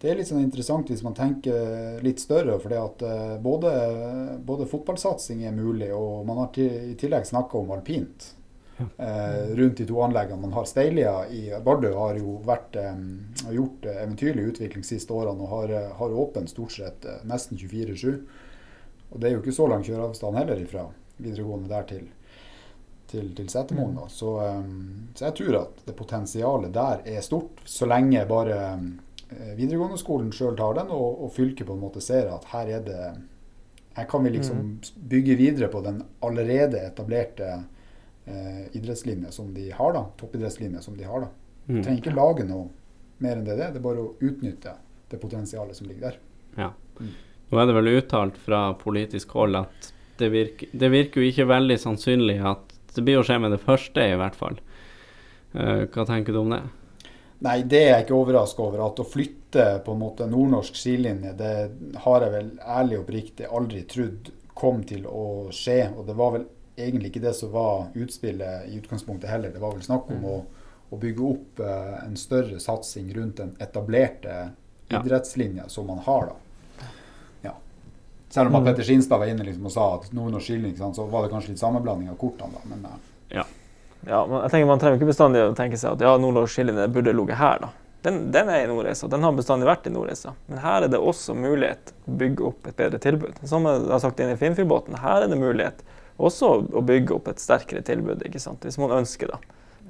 [0.02, 2.58] det, er litt sånn interessant hvis man tenker litt større.
[2.60, 3.72] For det at både,
[4.46, 8.32] både fotballsatsing er mulig, og man har i tillegg snakka om alpint
[8.98, 10.66] eh, rundt de to anleggene man har.
[10.66, 12.96] Steilia i Bardu har jo vært, eh,
[13.46, 17.06] har gjort eh, eventyrlig utvikling de siste årene og har, eh, har åpent stort sett
[17.06, 18.24] eh, nesten 24-7.
[19.12, 20.88] Og det er jo ikke så lang kjøreavstand heller ifra
[21.18, 22.10] videregående der til,
[23.12, 23.98] til, til Setermoen.
[24.00, 24.10] Mm.
[24.10, 24.66] Så, eh,
[25.16, 28.60] så, jeg tror at det potensialet der er stort, så lenge bare
[29.58, 32.88] videregående skolen sjøl tar den, og, og, fylket på en måte ser at her er
[32.88, 33.04] det
[33.94, 34.78] her kan vi liksom mm.
[35.12, 37.50] bygge videre på den allerede etablerte
[38.26, 40.06] eh, idrettslinje som de har, da.
[40.20, 41.28] Toppidrettslinje som de har, da.
[41.66, 41.82] Du mm.
[41.84, 42.70] trenger ikke lage noe
[43.22, 43.58] mer enn det.
[43.60, 44.78] Det er bare å utnytte
[45.12, 46.20] det potensialet som ligger der.
[46.56, 46.70] Ja.
[47.02, 47.12] Mm.
[47.52, 49.92] Nå er det vel uttalt fra politisk hold at
[50.22, 53.60] det virker, det virker jo ikke veldig sannsynlig at det blir å skje med det
[53.64, 54.60] første, i hvert fall.
[55.52, 56.62] Uh, hva tenker du om det?
[57.42, 58.84] Nei, det er jeg ikke overraska over.
[58.86, 61.54] At å flytte på en måte nordnorsk skilinje, det
[62.04, 65.88] har jeg vel ærlig og oppriktig aldri trodd kom til å skje.
[65.96, 66.46] Og det var vel
[66.78, 69.54] egentlig ikke det som var utspillet i utgangspunktet heller.
[69.54, 70.28] Det var vel snakk om mm.
[70.30, 75.00] å, å, bygge opp uh, en større satsing rundt den etablerte ja.
[75.00, 76.30] idrettslinja som man har.
[76.30, 76.90] da.
[77.48, 77.56] Ja.
[78.30, 78.68] Selv om mm.
[78.70, 81.64] Petter Skinstad var inne liksom og sa at nordnorsk skilling, så var det kanskje litt
[81.64, 82.54] sammenblanding av kortene.
[82.54, 82.86] da, men...
[82.86, 83.48] Uh, ja.
[84.08, 84.26] Ja.
[84.26, 87.38] men jeg tenker Man trenger ikke bestandig å tenke seg at ja, nordnorsk burde ligget
[87.40, 87.62] her.
[87.62, 87.70] da.
[88.02, 89.08] den, den, er i Nordreisa.
[89.08, 90.34] Den har bestandig vært i Nordreisa.
[90.48, 93.42] Men her er det også mulighet å bygge opp et bedre tilbud.
[93.46, 95.84] Som jeg har sagt inne i Finnfjordbåten, her er det mulighet
[96.22, 98.66] også å bygge opp et sterkere tilbud, ikke sant?
[98.66, 99.40] hvis man ønsker det.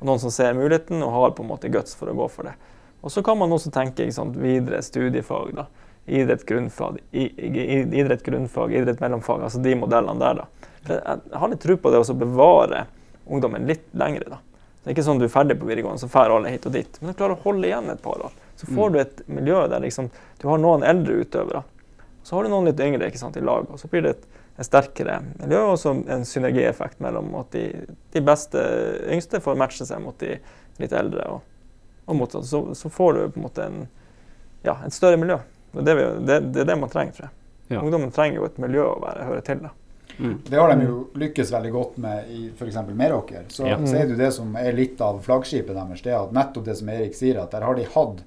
[0.02, 2.56] Noen som ser muligheten og har på en måte guts for å gå for det.
[3.02, 5.56] Og så kan man også tenke sant, videre studiefag.
[5.58, 5.68] da.
[6.06, 9.44] Idrett grunnfag, idrett grunnfag, idrett mellomfag.
[9.48, 10.42] Altså de modellene der.
[10.42, 10.72] da.
[10.90, 12.86] Jeg har litt tro på det å bevare
[13.26, 14.30] ungdommen litt lengre.
[14.30, 14.40] da.
[14.82, 16.96] Det er ikke sånn du er ferdig på videregående, så drar alle hit og dit.
[17.02, 18.38] Men du klarer å holde igjen et par år.
[18.58, 18.94] Så får mm.
[18.94, 20.10] du et miljø der liksom,
[20.42, 21.62] du har noen eldre utøvere.
[22.24, 23.70] Så har du noen litt yngre ikke sant, i lag.
[23.70, 24.26] Og så blir det et,
[24.58, 27.66] et sterkere miljø og så en synergieffekt mellom at de,
[28.14, 28.62] de, beste
[29.14, 30.36] yngste får matche seg mot de
[30.82, 31.28] litt eldre.
[31.30, 32.50] Og, og motsatt.
[32.50, 33.84] Så, så, får du på en måte en,
[34.66, 35.38] ja, et større miljø.
[35.78, 37.38] Det, det, det, er det man trenger, tror jeg.
[37.72, 37.86] Ja.
[37.86, 39.62] Ungdommen trenger jo et miljø å være, høre til.
[39.64, 39.76] da.
[40.22, 40.36] Mm.
[40.46, 42.78] Det har de jo lykkes veldig godt med i f.eks.
[42.94, 43.48] Meråker.
[43.50, 43.80] Så, ja.
[43.82, 46.04] så er det jo det som er litt av flaggskipet deres.
[46.06, 48.22] Det er at nettopp det som Erik sier, at der har de hatt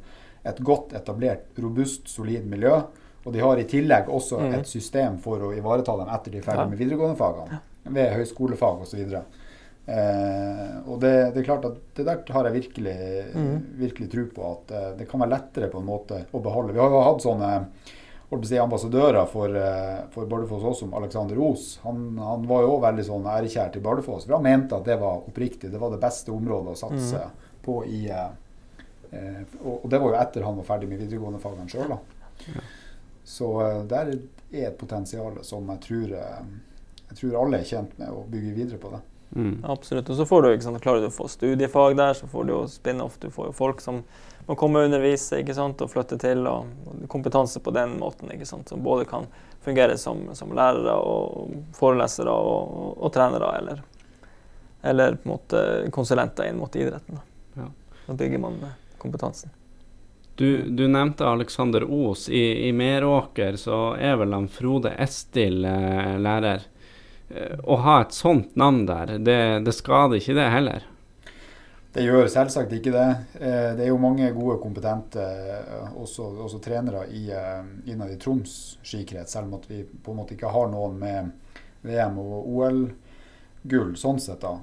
[0.45, 2.83] et godt etablert, robust, solid miljø.
[3.25, 4.51] Og de har i tillegg også mm.
[4.59, 7.63] et system for å ivareta dem etter de er ferdig med videregående fagene.
[7.95, 9.17] Ved høyskolefag osv.
[9.85, 12.97] Eh, og det, det, er klart at det der har jeg virkelig,
[13.33, 13.57] mm.
[13.81, 14.53] virkelig tro på.
[14.59, 16.75] At eh, det kan være lettere på en måte å beholde.
[16.77, 17.53] Vi har jo hatt sånne
[18.43, 21.79] si, ambassadører for, eh, for Bardufoss også, som Alexander Os.
[21.85, 24.27] Han, han var jo òg veldig sånn ærekjær til Bardufoss.
[24.27, 25.71] For han mente at det var oppriktig.
[25.73, 27.47] Det var det beste området å satse mm.
[27.65, 28.29] på i eh,
[29.11, 31.95] eh, og, det var jo etter han var ferdig med videregående fagene sjøl.
[31.95, 32.61] da.
[33.25, 38.11] Så eh, der er et potensial som jeg tror, jeg tror alle er tjent med
[38.11, 38.93] å bygge videre på.
[38.97, 39.03] det.
[39.31, 39.65] Mm.
[39.65, 40.11] Absolutt.
[40.11, 42.53] Og så får du, ikke sant, klarer du å få studiefag der, så får du
[42.55, 43.19] jo spin-off.
[43.23, 44.03] Du får jo folk som
[44.47, 46.45] må komme og undervise ikke sant, og flytte til.
[46.51, 46.69] Og,
[47.11, 49.27] kompetanse på den måten, ikke sant, som både kan
[49.65, 53.83] fungere som, som lærere og forelesere og, og, og trenere, eller,
[54.83, 57.19] eller, på en måte konsulenter inn mot idretten.
[57.19, 57.69] Da, ja.
[58.07, 58.61] da bygger man
[59.01, 59.53] kompetansen.
[60.37, 62.29] Du, du, nevnte Alexander Os.
[62.29, 66.67] I, I, Meråker så er vel han Frode Estil eh, lærer.
[67.29, 70.85] Eh, å ha et sånt navn der, det, det skader ikke det heller?
[71.95, 73.07] Det gjør selvsagt ikke det.
[73.39, 77.25] Eh, det er jo mange gode, kompetente eh, også, også trenere i,
[77.89, 81.33] innad i Troms skikrets, selv om at vi på en måte ikke har noen med
[81.87, 84.45] VM- og OL-gull sånn sett.
[84.45, 84.57] da.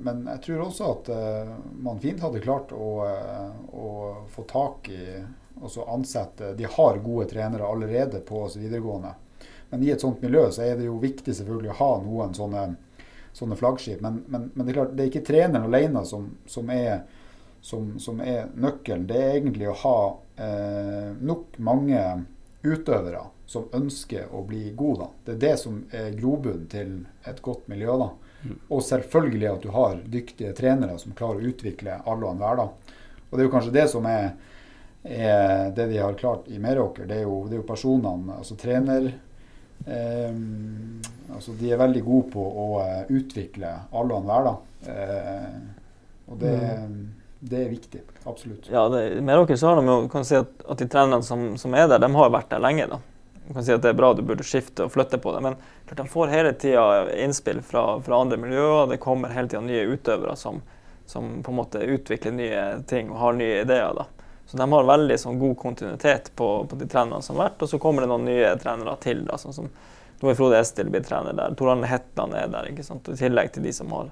[0.00, 1.10] Men jeg tror også at
[1.82, 2.90] man fint hadde klart å,
[3.74, 3.88] å
[4.30, 5.02] få tak i
[5.60, 9.10] og ansette De har gode trenere allerede på oss videregående.
[9.70, 12.64] Men i et sånt miljø så er det jo viktig selvfølgelig å ha noen sånne
[13.32, 14.00] sånne flaggskip.
[14.00, 17.04] Men, men, men, det er klart, det er ikke treneren alene som, som, er,
[17.60, 19.06] som, som, er, nøkkelen.
[19.10, 19.98] Det er egentlig å ha
[20.36, 22.02] eh, nok mange
[22.62, 25.06] utøvere som ønsker å bli gode.
[25.06, 25.24] Da.
[25.26, 26.92] Det er det som er grobunnen til
[27.26, 27.96] et godt miljø.
[28.04, 28.10] da.
[28.42, 28.58] Mm.
[28.68, 32.62] Og selvfølgelig at du har dyktige trenere som klarer å utvikle alle og enhver.
[33.30, 34.30] Og det er jo kanskje det som er,
[35.02, 37.08] er det de har klart i Meråker.
[37.10, 39.10] Det er jo, det er jo personene, altså trener
[39.88, 44.48] altså de er veldig gode på å uh, utvikle alle og enhver.
[44.50, 44.54] da.
[46.30, 46.98] og det, mm.
[47.40, 48.02] det, er viktig.
[48.24, 48.68] Absolutt.
[48.70, 51.54] Ja, det, Med dere så har de jo, kan si at, at de trenerne som,
[51.58, 52.86] som, er der, de har vært der lenge.
[52.90, 53.00] da.
[53.50, 55.56] Du kan si at Det er bra du burde skifte og flytte på det, men
[55.88, 56.84] klart de får hele tida
[57.18, 58.92] innspill fra, fra, andre miljøer.
[58.92, 60.60] Det kommer hele tida nye utøvere som,
[61.06, 63.96] som, på en måte utvikler nye ting og har nye ideer.
[63.96, 64.06] da.
[64.50, 67.60] Så de har veldig sånn, god kontinuitet på, på, de trenerne som har vært.
[67.62, 69.22] Og så kommer det noen nye trenere til.
[69.28, 69.68] Da, sånn som
[70.20, 71.54] nå er Frode Estil blitt trener der.
[71.54, 72.66] Tor Arne Hetland er der.
[72.72, 73.06] ikke sant?
[73.06, 74.10] I tillegg til de som har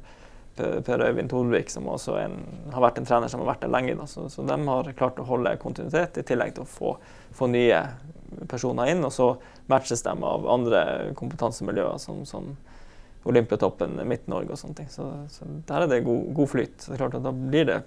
[0.59, 2.39] Per Øyvind Torvik, som også en,
[2.71, 3.99] har vært en trener som har vært der lenge.
[4.07, 6.95] Så, så, de har klart å holde kontinuitet, i tillegg til å få,
[7.35, 7.83] få nye
[8.47, 9.03] personer inn.
[9.11, 9.33] Og så
[9.67, 10.87] matches de av andre
[11.19, 12.53] kompetansemiljøer som, som
[13.27, 14.95] Olympiatoppen, Midt-Norge og sånne ting.
[14.95, 16.79] Så, så, der er det god, god flyt.
[16.79, 17.83] Så det er klart at Da blir det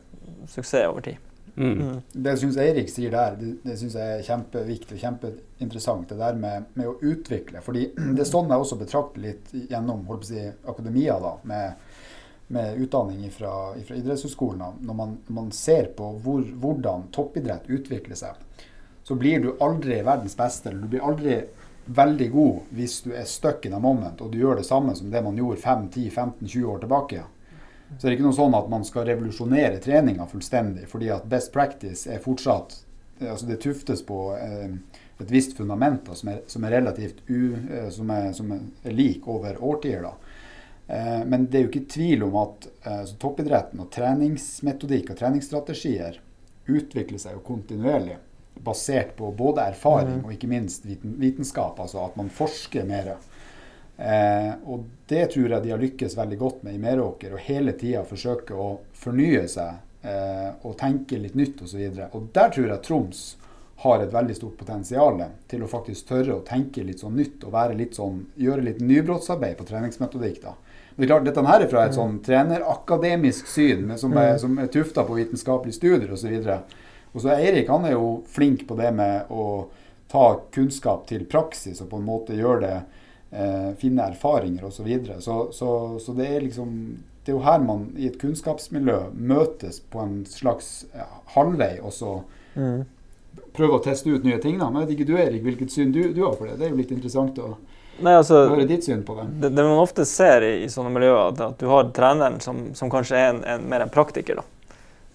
[0.51, 1.30] suksess over tid.
[1.55, 1.73] Mm.
[1.73, 2.01] mm.
[2.11, 6.09] Det syns Eirik sier der, det, det syns jeg er kjempeviktig og kjempeinteressant.
[6.09, 7.61] Det der med, med, å utvikle.
[7.61, 11.33] fordi det er sånn jeg også betrakter litt gjennom holdt på å si, akademia, da,
[11.51, 11.87] med,
[12.55, 14.83] med utdanning fra, idrettshøyskolen.
[14.85, 18.39] Når man, man ser på hvor, hvordan toppidrett utvikler seg,
[19.03, 20.69] så blir du aldri verdens beste.
[20.69, 21.41] eller Du blir aldri
[21.85, 25.09] veldig god hvis du er stuck in a moment og du gjør det samme som
[25.11, 27.23] det man gjorde 5-10-15-20 år tilbake.
[27.97, 31.51] Så det er ikke noe sånn at man skal revolusjonere treninga fullstendig, fordi at best
[31.53, 32.79] practice er fortsatt
[33.21, 34.71] altså Det tuftes på eh,
[35.21, 38.95] et visst fundament da, som, er, som, er, relativt u, eh, som, er, som er
[38.95, 40.01] lik over årtier.
[40.01, 40.15] da.
[40.87, 46.19] Eh, men det er jo ikke tvil om at eh, toppidretten og treningsmetodikk og treningsstrategier
[46.71, 48.17] utvikler seg jo kontinuerlig.
[48.61, 50.25] Basert på både erfaring mm.
[50.25, 51.79] og ikke minst vitenskap.
[51.79, 53.15] Altså at man forsker mer.
[54.01, 57.35] Eh, og det tror jeg de har lykkes veldig godt med i Meråker.
[57.35, 61.83] Å hele tida forsøke å fornye seg eh, og tenke litt nytt osv.
[61.85, 63.21] Og, så og der tror jeg Troms
[63.81, 67.53] har et veldig stort potensial til å faktisk tørre å tenke litt sånn nytt og
[67.53, 70.41] være litt sånn, gjøre litt nybrottsarbeid på treningsmetodikk.
[70.43, 70.55] da.
[70.95, 71.97] Det er klart, Dette her er fra et mm.
[71.97, 74.41] sånn trenerakademisk syn som er, mm.
[74.43, 76.33] som er tufta på vitenskapelige studier osv.
[77.11, 79.67] Og så Eirik han er jo flink på det med å
[80.11, 82.75] ta kunnskap til praksis og på en måte gjøre det
[83.31, 84.81] eh, Finne erfaringer osv.
[84.81, 85.21] Så, videre.
[85.21, 86.75] så Så, så det er liksom
[87.21, 90.87] det er jo her man i et kunnskapsmiljø møtes på en slags
[91.35, 92.15] halvvei og så
[92.55, 92.79] mm.
[93.53, 94.57] prøver å teste ut nye ting.
[94.57, 94.71] da.
[94.71, 96.57] Men jeg vet ikke du Erik, hvilket syn du, du har for det.
[96.57, 97.51] Det er jo litt interessant å
[98.01, 99.27] Nei, altså, høre ditt syn på det.
[99.43, 99.51] det.
[99.53, 102.89] Det, man ofte ser i, i sånne miljøer, at, at du har treneren som, som
[102.89, 104.41] kanskje er en, en, mer en praktiker.
[104.41, 104.61] da.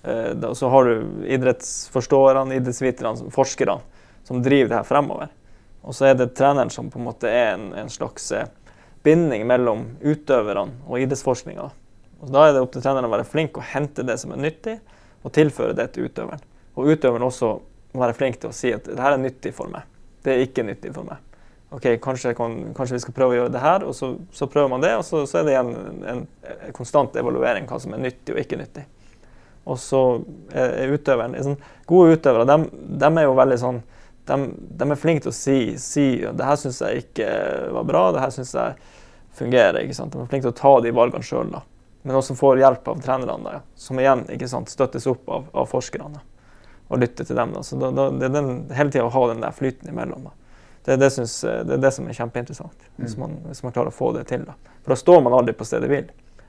[0.07, 3.81] Eh, så har du idrettsforståerne, idrettsviterne, forskerne
[4.24, 5.33] som driver det her fremover.
[5.87, 8.49] Og så er det treneren som på en måte er en, en slags eh,
[9.07, 11.68] binding mellom utøverne og idrettsforskninga.
[12.27, 14.81] Da er det opp til treneren å være flink og hente det som er nyttig,
[15.22, 16.42] og tilføre det til utøveren.
[16.77, 17.53] Og utøveren også
[17.94, 19.87] må være flink til å si at det her er nyttig for meg.
[20.25, 21.22] Det er ikke nyttig for meg.
[21.75, 24.70] Ok, Kanskje, kan, kanskje vi skal prøve å gjøre det her, og så, så prøver
[24.70, 24.92] man det.
[24.99, 28.37] Og så, så er det igjen en, en, en, konstant evaluering hva som er nyttig
[28.37, 28.87] og ikke nyttig.
[29.66, 30.01] Og så
[30.55, 31.59] er utøveren sånn,
[31.90, 32.57] Gode utøvere de,
[33.03, 33.81] de, er jo veldig sånn
[34.26, 34.36] de,
[34.78, 37.30] de er flinke til å si, si det her syns jeg ikke
[37.76, 38.76] var bra, det her syns jeg
[39.36, 39.82] fungerer.
[39.84, 40.14] ikke sant?
[40.14, 41.52] De er flinke til å ta de valgene sjøl,
[42.06, 46.22] men også får hjelp av trenerne, som igjen ikke sant, støttes opp av, av forskerne.
[46.86, 47.50] Og lytter til dem.
[47.50, 47.64] Da.
[47.66, 50.28] Så da, da, det er den, hele tida å ha den der flyten imellom.
[50.28, 50.34] Da.
[50.86, 53.24] Det, det, synes, det, er det som er kjempeinteressant, hvis mm.
[53.24, 54.44] man, hvis man, klarer å få det til.
[54.46, 54.54] Da.
[54.84, 56.06] For da står man aldri på stedet hvil.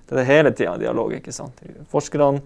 [0.07, 1.15] Det er hele tida dialog.
[1.17, 1.57] ikke sant?
[1.89, 2.43] Forskerne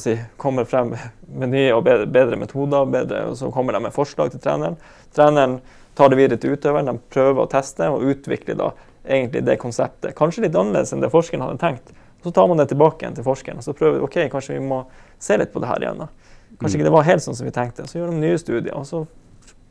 [0.00, 0.94] si, kommer frem
[1.28, 4.76] med nye og bedre, bedre metoder, bedre, og så kommer de med forslag til treneren.
[5.14, 5.60] Treneren
[5.98, 8.70] tar det videre til utøveren, de prøver å teste og utvikle da
[9.04, 10.14] egentlig det konseptet.
[10.16, 11.92] Kanskje litt annerledes enn det forskeren hadde tenkt.
[12.22, 14.62] Så tar man det tilbake igjen til forskeren og så prøver vi, ok, kanskje vi
[14.66, 14.84] må
[15.22, 16.04] se litt på det her igjen.
[16.04, 16.08] da.
[16.60, 16.78] Kanskje mm.
[16.78, 17.88] ikke det var helt sånn som vi tenkte.
[17.90, 19.02] Så gjør de nye studier, og så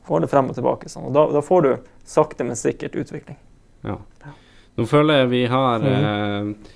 [0.07, 0.91] går det frem og tilbake.
[0.91, 1.07] Sånn.
[1.07, 1.71] Og da, da, får du
[2.07, 3.39] sakte, men sikkert utvikling.
[3.87, 3.97] Ja.
[4.79, 5.89] Nå føler jeg vi har mm.
[6.11, 6.71] eh,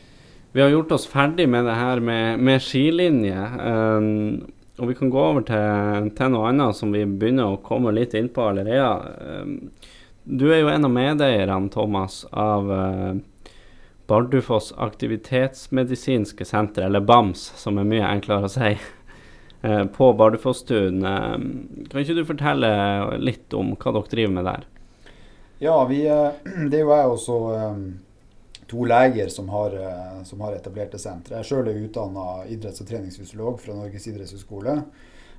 [0.55, 3.41] vi har gjort oss ferdig med det her med, med skilinje.
[3.59, 4.45] Um,
[4.79, 8.15] og vi kan gå over til, til, noe annet som vi begynner å komme litt
[8.15, 9.41] inn på allerede.
[9.43, 9.57] Um,
[10.23, 13.51] du er jo en av medeierne, Thomas, av uh,
[14.07, 18.71] Bardufoss aktivitetsmedisinske senter, eller BAMS, som er mye enklere å si,
[19.67, 21.03] uh, på Bardufosstun.
[21.03, 21.51] Um,
[21.91, 22.71] kan ikke du fortelle
[23.19, 24.65] litt om hva dere driver med der?
[25.67, 26.31] Ja, vi, uh,
[26.71, 27.43] det er jo jeg også
[28.67, 31.41] to leger som har, eh, som har etablerte sentre.
[31.41, 34.83] Jeg sjøl er utdanna idretts- og treningsfysiolog fra Norges idrettshøgskole.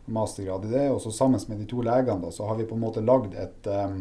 [0.06, 0.90] Mastergrad i det.
[0.90, 3.34] Og så sammen med de to legene da, så har vi på en måte lagd
[3.34, 3.96] et, eh,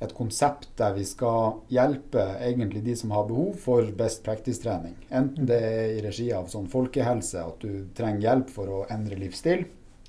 [0.00, 4.96] et konsept der vi skal hjelpe egentlig de som har behov for best practice-trening.
[5.10, 9.16] Enten det er i regi av sånn folkehelse, at du trenger hjelp for å endre
[9.16, 9.66] livsstil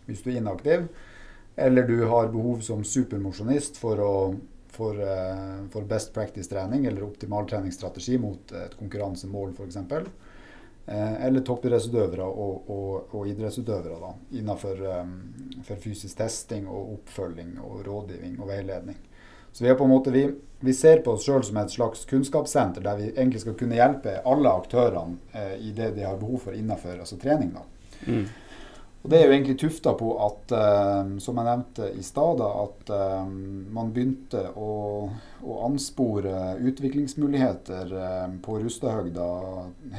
[0.07, 0.87] hvis du er inaktiv,
[1.57, 4.35] eller du har behov som supermosjonist for å
[4.75, 9.77] for, eh, for best practice-trening eller optimal treningsstrategi mot et konkurransemål f.eks.
[10.85, 15.15] Eh, eller toppidrettsutøvere og, og, og, idrettsutøvere da, innenfor um,
[15.65, 18.99] for fysisk testing og oppfølging og rådgivning og veiledning.
[19.55, 20.27] Så vi, er på en måte, vi,
[20.59, 24.19] vi ser på oss sjøl som et slags kunnskapssenter der vi egentlig skal kunne hjelpe
[24.27, 27.55] alle aktørene eh, i det de har behov for innenfor altså trening.
[27.55, 27.63] da.
[28.05, 28.25] Mm.
[29.05, 32.87] Og Det er jo egentlig tufta på at, uh, som jeg nevnte i stad, at
[32.89, 33.27] uh,
[33.77, 34.69] man begynte å,
[35.45, 39.27] å anspore utviklingsmuligheter uh, på Rustadhøgda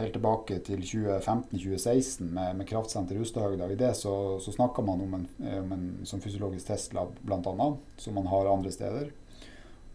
[0.00, 3.70] helt tilbake til 2015-2016 med, med kraftsenter Rustadhøgda.
[3.70, 5.28] I det så, så snakka man om en,
[5.60, 7.70] om en fysiologisk testlab bl.a.,
[8.02, 9.14] som man har andre steder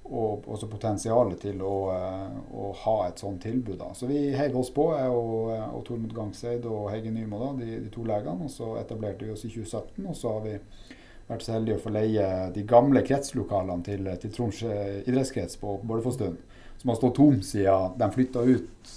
[0.03, 3.77] og også potensialet til å, eh, å, ha et sånt tilbud.
[3.79, 3.91] Da.
[3.95, 7.77] Så vi heiv oss på, jeg og, og Tormod Gangseid og Hege Nymo, da, de,
[7.83, 8.47] de, to legene.
[8.47, 10.55] Og så etablerte vi oss i 2017, og så har vi
[11.29, 16.35] vært så heldige å få leie de gamle kretslokalene til, til Troms idrettskrets på Bardufossstuen,
[16.81, 18.91] som har stått tom siden de flytta ut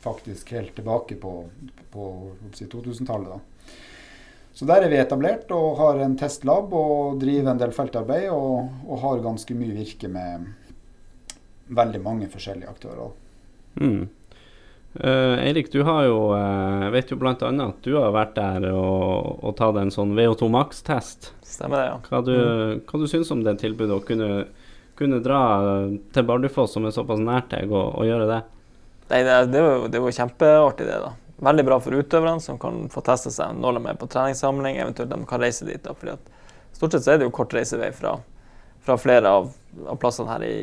[0.00, 1.32] faktisk helt tilbake på,
[1.90, 2.04] på,
[2.40, 3.32] på 2000-tallet.
[3.34, 3.40] da.
[4.52, 8.70] Så der er vi etablert og har en testlab og driver en del feltarbeid og,
[8.88, 10.48] og har ganske mye virke med
[11.70, 13.12] veldig mange forskjellige aktører.
[13.80, 14.08] Mm.
[14.90, 17.36] Uh, Eirik, du har jo uh, vet jo bl.a.
[17.38, 21.30] at du har vært der og, og tatt en sånn VO2 Max-test.
[21.46, 22.00] Stemmer det, ja.
[22.10, 22.80] Hva du, mm.
[22.90, 24.48] hva du syns om det tilbudet, å kunne,
[24.98, 25.42] kunne dra
[26.10, 28.40] til Bardufoss, som er såpass nært deg, og, og gjøre det?
[29.12, 30.98] Nei, det, det, var, det var kjempeartig, det.
[31.06, 31.14] da.
[31.40, 35.12] Veldig bra for utøverne, som kan få teste seg når de er på treningssamling, eventuelt
[35.12, 35.80] de kan reise dit.
[35.84, 36.36] Da, fordi at
[36.76, 38.14] Stort sett så er det jo kort reisevei fra,
[38.80, 39.50] fra flere av,
[39.84, 40.54] av, plassene her i,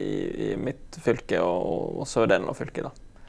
[0.47, 2.87] i, mitt fylke og, og sørdelen av fylket.
[2.87, 3.27] da.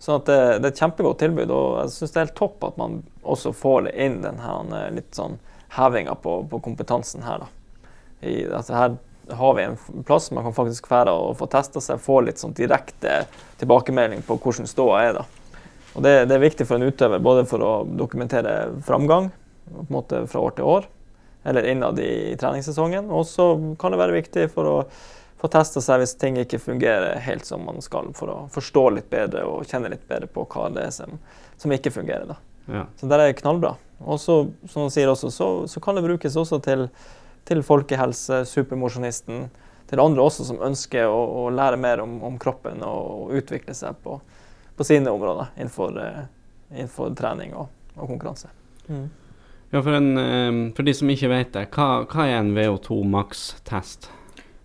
[0.00, 2.78] Så det, det, er et kjempegodt tilbud, og jeg syns det er helt topp at
[2.80, 5.36] man også får inn den her, litt sånn
[5.76, 7.44] hevinga på, på, kompetansen her.
[7.44, 7.82] Da.
[8.24, 8.96] I, altså her
[9.36, 9.76] har vi en
[10.08, 13.26] plass man kan faktisk være og få testa seg, få litt sånn direkte
[13.60, 15.20] tilbakemelding på hvordan ståa er.
[15.20, 15.39] da.
[15.94, 19.30] Og det, det, er viktig for en utøver både for å dokumentere framgang
[19.70, 20.86] på en måte fra år til år,
[21.46, 23.10] eller innad i, treningssesongen.
[23.10, 24.76] Og så kan det være viktig for å
[25.40, 29.10] få testa seg hvis ting ikke fungerer helt som man skal, for å forstå litt
[29.12, 31.16] bedre og kjenne litt bedre på hva det er som,
[31.60, 32.36] som ikke fungerer.
[32.70, 32.84] Ja.
[33.00, 33.74] Så det er knallbra.
[34.00, 36.86] Og så, som han sier også, så, så, kan det brukes også til,
[37.48, 39.48] til folkehelse, supermosjonisten,
[39.90, 43.98] til andre også som ønsker å, å lære mer om, om, kroppen og, utvikle seg
[44.04, 44.20] på,
[44.80, 46.22] på sine områder innenfor, uh,
[46.72, 48.48] innenfor trening og, og konkurranse.
[48.86, 49.10] Mm.
[49.70, 53.02] Ja, for, en, um, for, de som ikke vet det, hva, hva er en VO2
[53.12, 54.08] maks-test?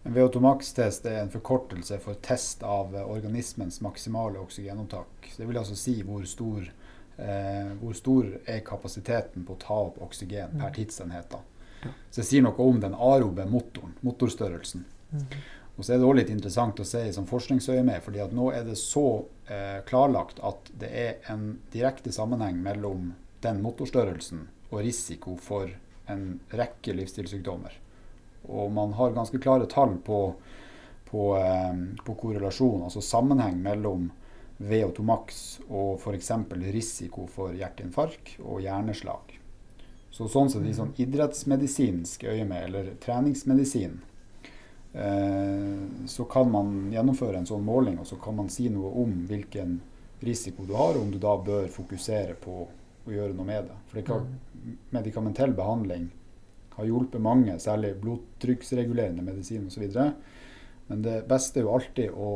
[0.08, 5.34] En VO2max-test er en forkortelse for test av organismens maksimale oksygenopptak.
[5.36, 6.64] Det vil altså si hvor stor,
[7.18, 11.28] eh, hvor stor er kapasiteten på å ta opp oksygen per tidsenhet.
[11.28, 11.92] tidsenhet.
[12.10, 14.88] Så det sier noe om den arobe motoren, motorstørrelsen.
[15.12, 15.28] Mm.
[15.76, 18.48] Og så er det også litt interessant å se i sånn forskningsøyemed, fordi at nå
[18.56, 23.12] er det så eh, klarlagt at det er en direkte sammenheng mellom
[23.44, 25.74] den motorstørrelsen og risiko for
[26.12, 27.76] en rekke livsstilssykdommer.
[28.48, 30.22] Og man har ganske klare tall på,
[31.10, 31.74] på, eh,
[32.06, 34.10] på korrelasjon, altså sammenheng mellom
[34.58, 36.32] VO2 max og f.eks.
[36.72, 39.36] risiko for hjerteinfarkt og hjerneslag.
[40.16, 44.00] Så sånn sett i sånn idrettsmedisinsk øyemed, eller treningsmedisin,
[46.08, 49.80] så kan man gjennomføre en sånn måling, og så kan man si noe om hvilken
[50.24, 52.62] risiko du har, og om du da bør fokusere på
[53.06, 53.78] å gjøre noe med det.
[53.90, 54.30] For det kan,
[54.96, 56.08] medikamentell behandling
[56.76, 59.86] har hjulpet mange, særlig blodtrykksregulerende medisin osv.
[60.88, 62.32] Men det beste er jo alltid å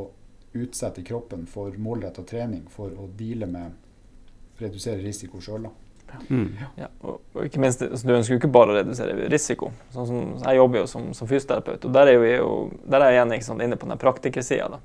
[0.60, 5.68] utsette kroppen for målretta trening for å deale med redusere risiko sjøl.
[6.30, 6.47] Mm.
[6.78, 9.72] Ja, og, og, ikke minst, altså, Du ønsker jo ikke bare å redusere risiko.
[9.93, 12.53] Sånn som, jeg jobber jo som, som fysioterapeut, og der er, jo,
[12.86, 14.82] der er jeg igjen sant, inne på den praktikersida.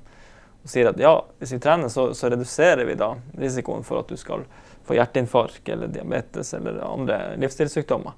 [0.65, 4.09] Og sier at ja, hvis vi trener, så, så, reduserer vi da risikoen for at
[4.09, 4.47] du skal
[4.85, 8.15] få hjerteinfarkt eller diabetes eller andre livsstilssykdommer.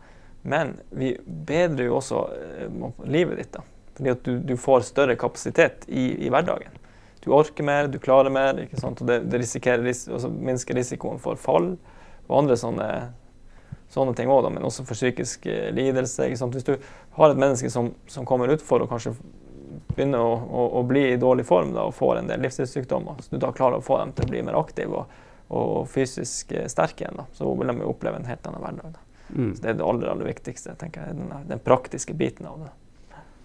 [0.48, 3.52] Men vi bedrer jo også eh, livet ditt.
[3.58, 3.66] da.
[3.98, 6.72] Fordi at du, du får større kapasitet i, i, hverdagen.
[7.24, 8.62] Du orker mer, du klarer mer.
[8.64, 9.02] ikke sant?
[9.04, 11.74] Og det, det risikerer, altså, minsker risikoen for fall
[12.28, 12.88] og andre sånne,
[13.92, 16.30] sånne ting òg, men også for psykisk eh, lidelse.
[16.30, 16.76] Hvis du
[17.18, 19.16] har et menneske som, som kommer utfor og kanskje
[19.98, 23.34] begynner å, å, å, bli i dårlig form da, og får en del livsstilssykdommer, så
[23.34, 26.68] du da klarer å få dem til å bli mer aktive og, og fysisk eh,
[26.72, 28.98] sterke igjen, da, så vil de oppleve en helt annen hverdag.
[28.98, 29.06] Da.
[29.30, 29.56] Mm.
[29.56, 32.74] Så Det er det aller, aller viktigste, tenker jeg, den, den, praktiske biten av det.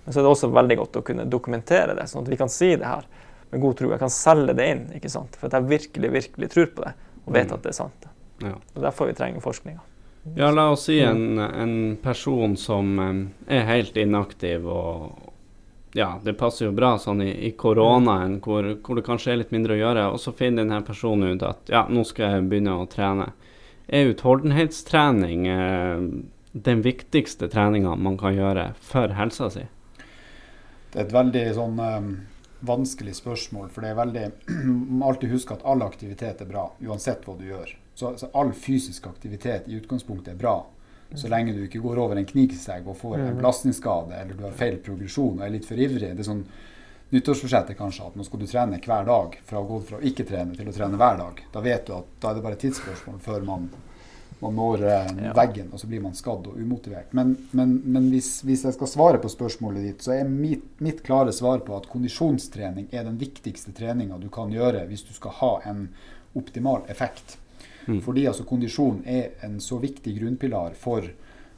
[0.05, 2.51] Men så er det også veldig godt å kunne dokumentere det, sånn at vi kan
[2.51, 3.07] si det her
[3.53, 3.91] med god tro.
[3.93, 5.37] Jeg kan selge det inn, ikke sant?
[5.39, 7.55] for at jeg virkelig virkelig tror på det og vet mm.
[7.55, 8.09] at det er sant.
[8.41, 8.57] Ja.
[8.75, 9.83] Og Derfor vi trenger forskninga.
[10.39, 15.33] Ja, la oss si en, en person som um, er helt inaktiv og
[15.93, 19.51] ja, det passer jo bra sånn i, i koronaen, hvor, hvor, det kanskje er litt
[19.53, 20.07] mindre å gjøre.
[20.15, 23.29] Og så finner denne personen ut at ja, nå skal jeg begynne å trene.
[23.93, 26.07] Er utholdenhetstrening eh,
[26.53, 29.67] den viktigste treninga man kan gjøre for helsa si?
[30.93, 32.11] Det er et veldig sånn um,
[32.65, 33.69] vanskelig spørsmål.
[33.75, 34.27] For det er veldig
[34.71, 37.77] Man må alltid huske at all aktivitet er bra, uansett hva du gjør.
[37.95, 40.57] Så, så all fysisk aktivitet i utgangspunktet er bra.
[41.15, 43.39] Så lenge du ikke går over en kniksegg og får en mm.
[43.41, 46.15] belastningsskade, eller du har feil progresjon og er litt for ivrig.
[46.17, 46.45] Det er sånn
[47.13, 50.25] nyttårsforsettet kanskje at nå skal du trene hver dag, fra å gå fra å ikke
[50.29, 51.43] trene til å trene hver dag.
[51.53, 53.67] Da vet du at da er det bare et tidsspørsmål før man,
[54.41, 55.35] man når eh, ja.
[55.37, 57.13] veggen, og så blir man skadd og umotivert.
[57.19, 61.05] Men, men, men hvis, hvis, jeg skal svare på spørsmålet ditt, så er mitt, mitt
[61.05, 65.37] klare svar på at kondisjonstrening er den viktigste treninga du kan gjøre hvis du skal
[65.43, 65.91] ha en
[66.41, 67.37] optimal effekt.
[67.87, 68.01] Mm.
[68.05, 71.07] Fordi altså kondisjon er en så viktig grunnpilar for,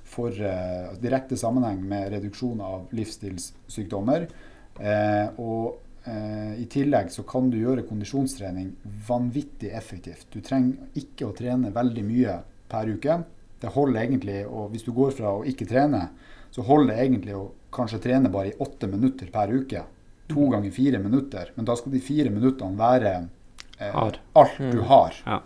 [0.08, 4.28] for uh, direkte sammenheng med reduksjon av livsstilssykdommer
[4.74, 5.76] Uh, og
[6.08, 8.72] uh, i tillegg så kan du gjøre kondisjonstrening
[9.06, 10.26] vanvittig effektivt.
[10.34, 12.38] Du trenger ikke å trene veldig mye
[12.70, 13.20] per uke.
[13.62, 16.08] Det holder egentlig, og Hvis du går fra å ikke trene,
[16.50, 19.84] så holder det egentlig å kanskje trene bare i åtte minutter per uke.
[20.28, 20.50] To mm.
[20.52, 21.52] ganger fire minutter.
[21.54, 23.14] Men da skal de fire minuttene være
[23.78, 24.84] eh, alt du mm.
[24.90, 25.18] har.
[25.24, 25.40] Ja.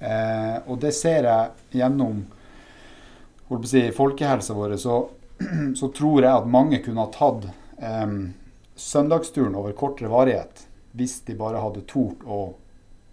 [0.00, 2.24] Eh, og det ser jeg gjennom
[3.64, 4.98] si, folkehelsa vår, så,
[5.78, 8.16] så, tror jeg at mange kunne ha tatt eh,
[8.76, 10.66] søndagsturen over kortere varighet
[10.96, 12.54] hvis de bare hadde tort å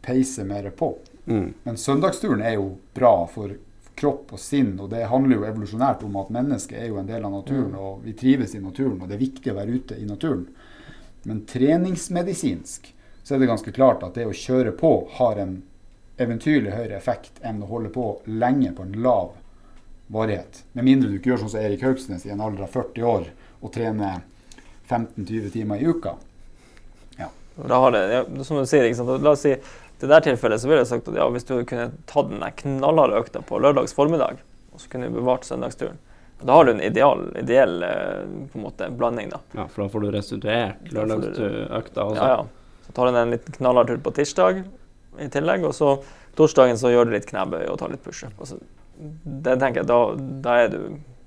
[0.04, 0.94] peise mer på.
[1.26, 1.54] Mm.
[1.64, 3.56] Men søndagsturen er jo bra for
[3.96, 7.24] kropp og sinn, og det handler jo evolusjonært om at mennesket er jo en del
[7.28, 7.80] av naturen, mm.
[7.80, 10.48] og vi trives i naturen, og det er viktig å være ute i naturen.
[11.28, 12.90] Men treningsmedisinsk
[13.24, 15.62] så er det ganske klart at det å kjøre på har en
[16.22, 19.32] eventyrlig høyere effekt enn å holde på lenge på en lav
[20.14, 20.64] varighet.
[20.78, 23.30] Med mindre du ikke gjør sånn som Erik Haugsnes i en alder av 40 år
[23.64, 24.22] og trener
[24.90, 26.16] 15-20 timer i uka.
[27.18, 27.30] Ja.
[27.56, 28.86] Da har det, ja, som du sier,
[29.24, 29.56] La oss si
[30.04, 32.44] til det der tilfellet så ville jeg sagt at ja, hvis du kunne tatt den
[32.60, 34.42] knallharde økta på lørdags formiddag,
[34.74, 35.96] og så kunne du bevart søndagsturen,
[36.44, 39.30] da har du en ideal, ideell eh, på en måte, blanding.
[39.32, 39.40] da.
[39.56, 42.20] Ja, For da får du restituert lørdagsøkta også?
[42.20, 42.82] Ja, ja.
[42.84, 44.64] Så tar du en liten knallhard tur på tirsdag
[45.22, 45.96] i tillegg, og så
[46.38, 48.40] torsdagen så gjør du litt knebøy og tar litt pushup.
[48.98, 50.00] Det tenker jeg, da,
[50.46, 50.80] da, er du,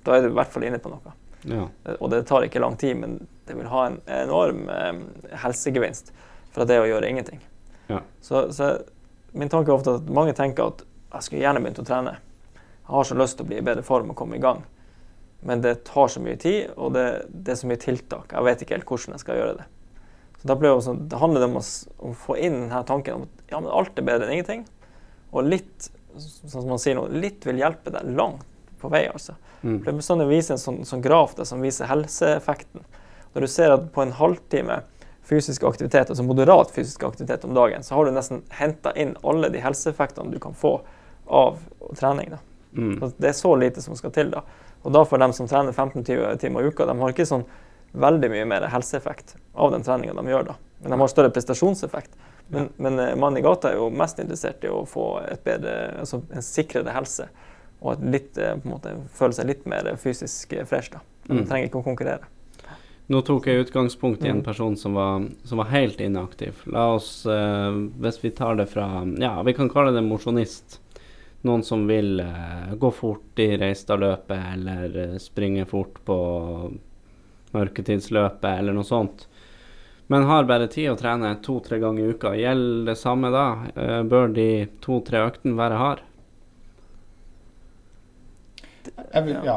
[0.07, 1.14] da er du i hvert fall inne på noe.
[1.47, 1.66] Ja.
[1.99, 4.93] Og det tar ikke lang tid, men det vil ha en enorm eh,
[5.45, 6.12] helsegevinst
[6.55, 7.43] fra det å gjøre ingenting.
[7.91, 8.01] Ja.
[8.24, 8.72] Så, så,
[9.37, 12.16] min tanke er ofte at mange tenker at jeg skulle gjerne begynt å trene.
[12.57, 14.64] Jeg har så lyst til å bli i bedre form og komme i gang.
[15.47, 18.32] Men det tar så mye tid, og det, det er så mye tiltak.
[18.32, 19.66] Jeg vet ikke helt hvordan jeg skal gjøre det.
[20.47, 23.61] Så ble også, Det handler å, om å, få inn denne tanken om at ja,
[23.61, 24.66] men alt er bedre enn ingenting.
[25.32, 28.47] Og litt sånn som man sier nå, litt vil hjelpe deg langt
[28.80, 29.07] på vei.
[29.11, 29.36] altså.
[29.62, 29.80] Mm.
[29.82, 32.84] Det er bestandig vise en sånn, sånn graf der, som viser helseeffekten.
[33.34, 34.80] Når du ser at på en halvtime
[35.26, 39.51] fysisk aktivitet, altså moderat fysisk aktivitet om dagen, så har du nesten henta inn alle
[39.53, 40.78] de helseeffektene du kan få
[41.26, 41.59] av
[41.99, 42.36] trening.
[42.76, 43.01] Mm.
[43.16, 44.30] Det er så lite som skal til.
[44.30, 44.44] da.
[44.86, 47.47] Og da for dem som trener 15-20 timer i uka, de har ikke sånn
[47.97, 50.49] veldig mye mer helseeffekt av den treninga de gjør.
[50.51, 50.57] da.
[50.82, 52.16] Men de har større prestasjonseffekt.
[52.49, 55.09] Men, men eh, mannen i gata er jo mest interessert i å få
[55.44, 57.28] bedre, altså en sikrere helse.
[57.80, 60.92] Og litt, eh, måte, føle seg litt mer fysisk fresh.
[60.94, 61.03] da.
[61.26, 61.44] De mm.
[61.49, 62.32] trenger ikke å konkurrere.
[63.07, 64.47] Nå tok jeg utgangspunkt i en mm.
[64.47, 66.64] person som var, som var helt inaktiv.
[66.74, 70.80] La oss, hvis vi tar det fra Ja, vi kan kalle det mosjonist.
[71.47, 76.16] Noen som vil uh, gå fort i Reistadløpet eller uh, springe fort på
[77.57, 79.26] mørketidsløpet eller noe sånt.
[80.12, 82.34] Men har bare tid å trene to-tre ganger i uka.
[82.38, 83.46] Gjelder det samme da?
[84.07, 84.50] bør de
[84.84, 86.04] to-tre øktene være hard?
[88.86, 89.57] Jeg vil, ja.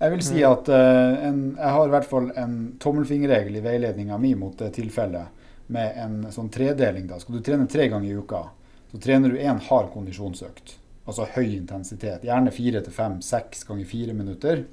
[0.00, 0.46] Jeg vil si mm.
[0.48, 4.70] at uh, en, jeg har i hvert fall en tommelfingerregel i veiledninga mi mot det
[4.78, 5.36] tilfellet
[5.70, 7.04] med en sånn tredeling.
[7.10, 7.20] da.
[7.20, 8.46] Skal du trene tre ganger i uka,
[8.90, 10.78] så trener du én hard kondisjonsøkt.
[11.04, 12.24] Altså høy intensitet.
[12.26, 14.64] Gjerne fire til fem, seks ganger fire minutter.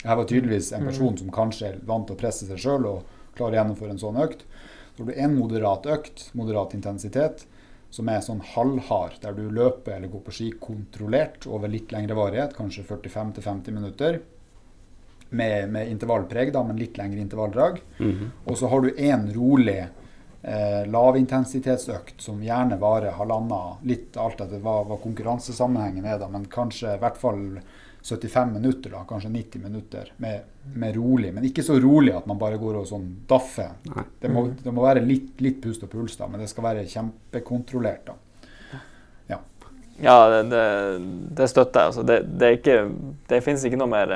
[0.00, 1.18] Jeg var tydeligvis en person mm.
[1.22, 4.20] som kanskje er vant til å presse seg sjøl og klarer å gjennomføre en sånn
[4.22, 4.46] økt.
[4.96, 7.44] Så har du en moderat økt, moderat intensitet,
[7.90, 12.16] som er sånn halvhard, der du løper eller går på ski kontrollert over litt lengre
[12.16, 14.20] varighet, kanskje 45-50 minutter
[15.30, 17.82] med, med intervallpreg, da, men litt lengre intervalldrag.
[17.98, 18.30] Mm -hmm.
[18.44, 19.86] Og så har du én rolig
[20.42, 26.46] eh, lavintensitetsøkt som gjerne varer halvannen, litt alt etter hva, hva konkurransesammenhengen er, da, men
[26.46, 27.60] kanskje i hvert fall
[28.02, 30.40] 75 minutter, da, kanskje 90 minutter med,
[30.74, 31.34] med, rolig.
[31.34, 33.74] Men ikke så rolig at man bare går og sånn daffer.
[33.84, 34.56] Det må, mhm.
[34.64, 38.12] det må, være litt, litt pust og puls, da, men det skal være kjempekontrollert.
[38.12, 38.18] da.
[39.30, 39.40] Ja,
[40.00, 40.64] ja det, det,
[41.36, 41.92] det, støtter jeg.
[41.92, 42.78] Altså, det, det, ikke,
[43.28, 44.14] det finnes ikke noe mer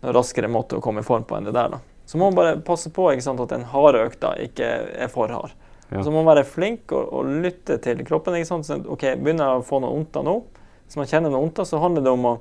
[0.00, 1.74] noe raskere måte å komme i form på enn det der.
[1.74, 1.82] da.
[2.06, 5.52] Så må man bare passe på sant, at den harde økta ikke er for hard.
[5.90, 6.04] Ja.
[6.06, 8.38] Så må man være flink og, og lytte til kroppen.
[8.38, 8.66] ikke sant?
[8.66, 10.36] Så, ok, Begynner jeg å få noe vondt nå,
[10.86, 12.32] hvis man kjenner noe vondt, så handler det om å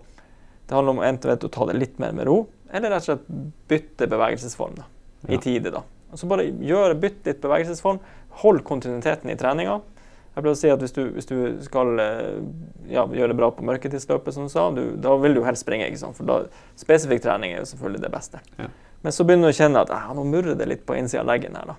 [0.70, 3.30] det handler om enten å ta det litt mer med ro, eller rett og slett
[3.70, 4.86] bytte bevegelsesform da,
[5.28, 5.42] i ja.
[5.42, 5.72] tide.
[5.74, 5.82] da.
[6.14, 8.00] Så bare gjør, Bytt litt bevegelsesform.
[8.44, 9.80] Hold kontinuiteten i treninga.
[10.30, 12.38] Jeg pleier å si at Hvis du, hvis du skal eh,
[12.94, 15.90] ja, gjøre det bra på mørketidsløpet, som du sa, du, da vil du helst springe.
[15.90, 16.18] ikke sant?
[16.18, 16.40] For da,
[16.80, 18.42] Spesifikk trening er jo selvfølgelig det beste.
[18.62, 18.70] Ja.
[19.04, 21.30] Men så begynner du å kjenne at ah, nå murrer det litt på innsida av
[21.32, 21.58] leggen.
[21.58, 21.78] her da.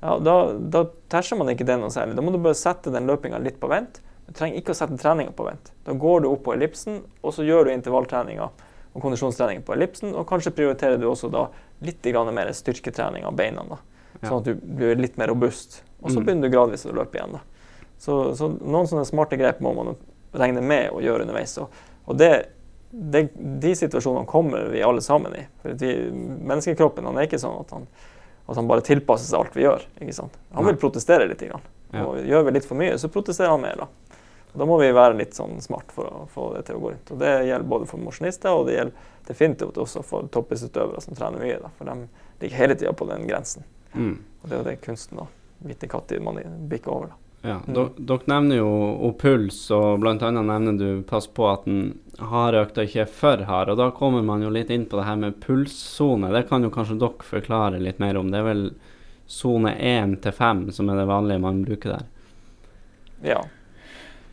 [0.00, 0.36] Ja, Da,
[0.76, 2.16] da terser man ikke det noe særlig.
[2.18, 4.02] Da må du bare sette den løpinga litt på vent.
[4.30, 5.72] Du trenger ikke å sette treninga på vent.
[5.82, 10.12] Da går du opp på ellipsen, og så gjør du intervalltreninga og kondisjonstrening på ellipsen.
[10.14, 11.48] Og kanskje prioriterer du også da
[11.82, 13.80] litt mer styrketrening av beina, da,
[14.22, 15.80] sånn at du blir litt mer robust.
[15.98, 16.26] Og så mm.
[16.26, 17.34] begynner du gradvis å løpe igjen.
[17.34, 17.42] da.
[17.98, 19.96] Så, så, noen sånne smarte grep må man
[20.32, 21.56] regne med å gjøre underveis.
[21.58, 21.74] Og,
[22.06, 22.30] og det,
[22.90, 25.42] det, de situasjonene kommer vi alle sammen i.
[25.60, 27.90] For vi, Menneskekroppen han er ikke sånn at han,
[28.46, 29.84] at han bare tilpasser seg alt vi gjør.
[30.54, 31.42] Han vil protestere litt.
[31.50, 31.66] Grann.
[32.06, 33.84] Og Gjør vi litt for mye, så protesterer han mer.
[33.84, 34.09] Da.
[34.52, 37.12] Da må vi være litt sånn smart for å få det til å gå rundt.
[37.14, 41.42] Og Det gjelder både for mosjonister og det gjelder definitivt også for toppidrettsutøvere som trener
[41.42, 41.58] mye.
[41.62, 41.70] Da.
[41.78, 41.96] For de
[42.42, 43.66] ligger hele tida på den grensen.
[43.94, 44.16] Mm.
[44.42, 45.26] Og Det er jo det kunsten, da.
[45.60, 47.12] Vite når man bikker over.
[47.12, 47.20] da.
[47.42, 47.76] Ja, mm.
[47.96, 48.68] Dere nevner jo
[49.08, 50.14] og puls, og bl.a.
[50.30, 53.70] nevner du pass på at den harde økta ikke er for hard.
[53.72, 56.32] og Da kommer man jo litt inn på det her med pulssone.
[56.34, 58.32] Det kan jo kanskje dere forklare litt mer om.
[58.32, 58.66] Det er vel
[59.30, 62.06] sone 1 til 5 som er det vanlige man bruker der?
[63.22, 63.40] Ja.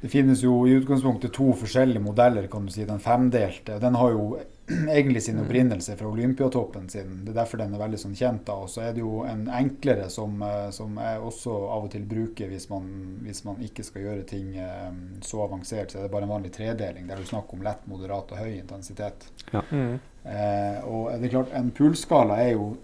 [0.02, 2.86] Det finnes jo i utgangspunktet to forskjellige modeller, kan du si.
[2.86, 3.80] Den femdelte.
[3.82, 4.40] Den har jo
[4.90, 7.22] egentlig sin opprinnelse fra Olympiatoppen sin.
[7.26, 8.44] Det er derfor den er veldig sånn kjent.
[8.46, 11.92] da, Og så er det jo en enklere som, eh, som jeg også av og
[11.94, 12.90] til bruker hvis man,
[13.26, 14.92] hvis man ikke skal gjøre ting eh,
[15.26, 15.92] så avansert.
[15.92, 18.58] Så er det bare en vanlig tredeling, der du snakker om lett, moderat og høy
[18.58, 19.30] intensitet.
[19.54, 19.64] Ja.
[19.72, 19.98] Mm.
[20.28, 22.76] Eh, og det er klart, en pulsskala er jo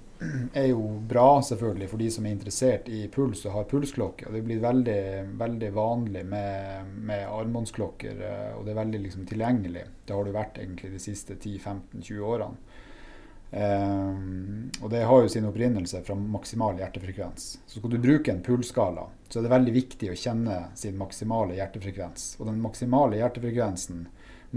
[0.54, 4.28] er jo bra selvfølgelig for de som er interessert i puls og har pulsklokke.
[4.28, 5.02] og Det blir veldig,
[5.40, 9.86] veldig vanlig med, med armbåndsklokker, eh, og det er veldig liksom, tilgjengelig.
[10.06, 12.80] Det har det vært egentlig de siste 10-15-20 årene.
[13.54, 17.44] Um, og det har jo sin opprinnelse fra maksimal hjertefrekvens.
[17.70, 21.60] Så skal du bruke en pulsskala, så er det veldig viktig å kjenne sin maksimale
[21.60, 22.32] hjertefrekvens.
[22.40, 24.08] Og den maksimale hjertefrekvensen,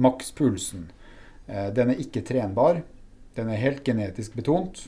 [0.00, 0.88] makspulsen,
[1.50, 2.80] uh, den er ikke trenbar.
[3.36, 4.86] Den er helt genetisk betont,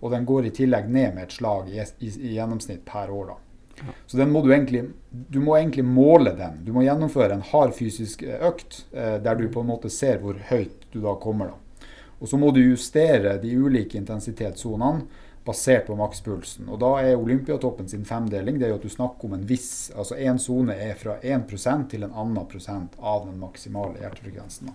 [0.00, 3.26] og den går i tillegg ned med et slag i, i, i gjennomsnitt per år.
[3.34, 3.36] da.
[3.80, 3.94] Ja.
[4.06, 6.60] Så den må du egentlig du må egentlig måle den.
[6.64, 10.36] Du må gjennomføre en hard fysisk økt eh, der du på en måte ser hvor
[10.50, 11.52] høyt du da kommer.
[11.54, 11.86] da.
[12.20, 15.06] Og så må du justere de ulike intensitetssonene
[15.44, 16.68] basert på makspulsen.
[16.68, 19.90] Og da er Olympiatoppen sin femdeling det er jo at du snakker om en viss
[19.96, 24.68] Altså én sone er fra 1% til en annen prosent av den maksimale hjertefrekvensen.
[24.68, 24.72] da.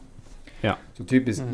[0.65, 0.75] Ja.
[0.97, 1.53] Så typisk Mm.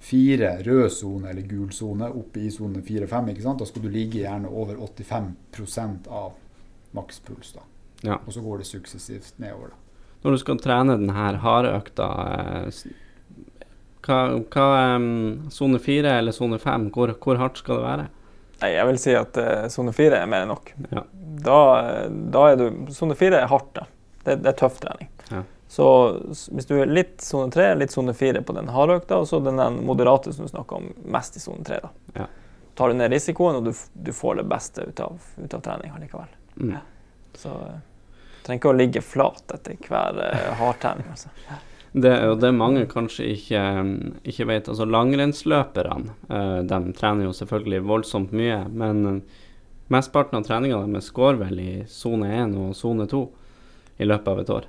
[0.00, 3.58] Fire, rød sone eller gul sone, oppe i sone fire-fem, ikke sant?
[3.58, 6.32] da skal du ligge gjerne over 85% av
[6.96, 7.52] makspuls.
[7.56, 7.66] da.
[8.06, 8.20] Ja.
[8.24, 9.74] Og så går det suksessivt nedover.
[9.74, 9.84] da.
[10.22, 12.94] Når du skal trene denne harde økta, eh,
[14.06, 14.20] hva,
[14.50, 14.68] hva
[15.52, 18.08] Sone fire eller sone fem, hvor, hvor hardt skal det være?
[18.58, 20.72] Nei, jeg vil si at eh, sone fire er mer enn nok.
[20.90, 21.04] Ja.
[21.44, 23.86] Da, eh, da er du Sone fire er hardt, da.
[24.24, 25.10] Det, det er tøff trening.
[25.30, 25.44] Ja.
[25.68, 25.86] Så
[26.24, 29.40] hvis du er litt sone 3, litt sone 4 på den harde økta, og så
[29.44, 31.90] den, moderate som du snakker om, mest i sone 3, da.
[32.14, 32.26] Ja.
[32.78, 36.00] Tar du ned risikoen, og du, du får det beste ut av, ut av treninga
[36.00, 36.30] likevel.
[36.56, 36.72] Mm.
[36.72, 36.84] Ja.
[37.36, 37.80] Så eh,
[38.38, 41.10] du trenger ikke å ligge flat etter hver uh, hardtrening.
[41.12, 41.34] Altså.
[41.92, 43.60] Det, jo det mange kanskje ikke,
[44.28, 49.38] ikke vet, altså langrennsløperne eh, de trener jo selvfølgelig voldsomt mye, men eh,
[49.88, 53.22] mesteparten av treninga deres går vel i sone 1 og sone 2
[54.04, 54.68] i løpet av et år.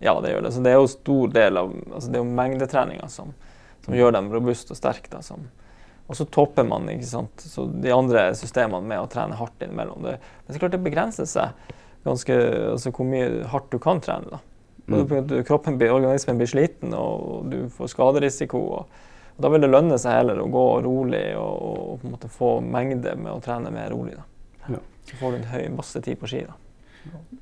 [0.00, 0.52] Ja, det gjør det.
[0.54, 3.32] Så det er jo stor del av altså det er jo mengdetreninga som,
[3.84, 5.10] som gjør dem robuste og sterke.
[6.08, 10.02] Og så topper man de andre systemene med å trene hardt innimellom.
[10.06, 11.74] Det, men så klart det begrenser seg
[12.06, 12.36] ganske
[12.72, 14.30] altså hvor mye hardt du kan trene.
[14.30, 14.38] da.
[14.88, 15.26] Både Mm.
[15.26, 18.56] du- Kroppen blir, organismen blir sliten, og du får skaderisiko.
[18.58, 18.86] Og,
[19.36, 22.28] og Da vil det lønne seg heller å gå rolig og, og på en måte
[22.30, 24.14] få mengde med å trene mer rolig.
[24.16, 24.22] da.
[24.72, 24.78] Ja.
[25.04, 26.46] Så får du en høy, masse tid på ski.
[26.46, 26.54] da.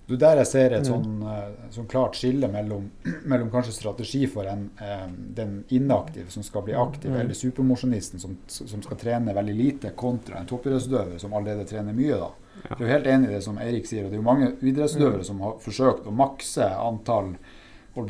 [0.07, 2.91] Det er der jeg ser et sånn, eh, sånn klart skille mellom,
[3.31, 7.21] mellom kanskje strategi for en, eh, den inaktive som skal bli aktiv, Mm.
[7.21, 12.17] eller supermosjonisten som, som skal trene veldig lite, kontra en toppidrettsutøver som allerede trener mye.
[12.19, 12.31] da.
[12.69, 14.05] Jeg er jo helt enig i det som Eirik sier.
[14.05, 15.25] og Det er jo mange idrettsutøvere Mm.
[15.25, 17.37] som har forsøkt å makse antall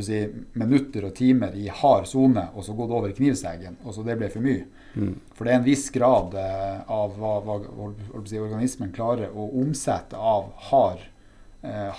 [0.02, 4.18] si, minutter og timer i hard sone, og så gått over knivseggen, og så det
[4.18, 4.64] ble for mye.
[4.96, 5.12] Mm.
[5.32, 10.14] For det er en viss grad eh, av hva, hva si, organismen klarer å omsette
[10.18, 10.98] av hard,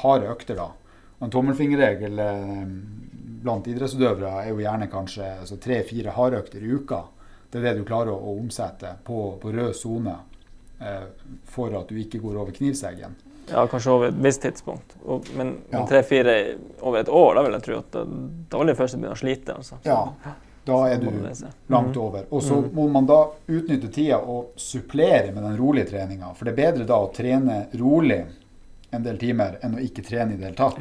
[0.01, 0.55] harde økter.
[0.55, 0.69] da.
[1.21, 2.65] En tommelfingerregel eh,
[3.43, 7.03] blant idrettsutøvere er jo gjerne kanskje altså, tre-fire hardøkter i uka.
[7.51, 10.15] Det er det du klarer å, å omsette på, på rød sone
[10.81, 11.05] eh,
[11.45, 13.15] for at du ikke går over knivseggen.
[13.47, 14.97] Ja, kanskje over et visst tidspunkt.
[15.05, 15.85] Og, men Ja.
[15.87, 16.33] tre-fire
[16.81, 19.55] over et år, da vil jeg tro at da, vil de første begynne å slite.
[19.55, 19.79] Altså.
[19.87, 20.01] Ja,
[20.67, 21.05] Da er du
[21.69, 22.01] langt Mhm.
[22.01, 22.25] over.
[22.29, 22.73] Og så Mhm.
[22.75, 26.33] må man da utnytte tida og supplere med den rolige treninga.
[26.35, 28.25] For det er bedre da å trene rolig
[28.91, 30.77] en del timer enn å ikke trene i det hele tatt.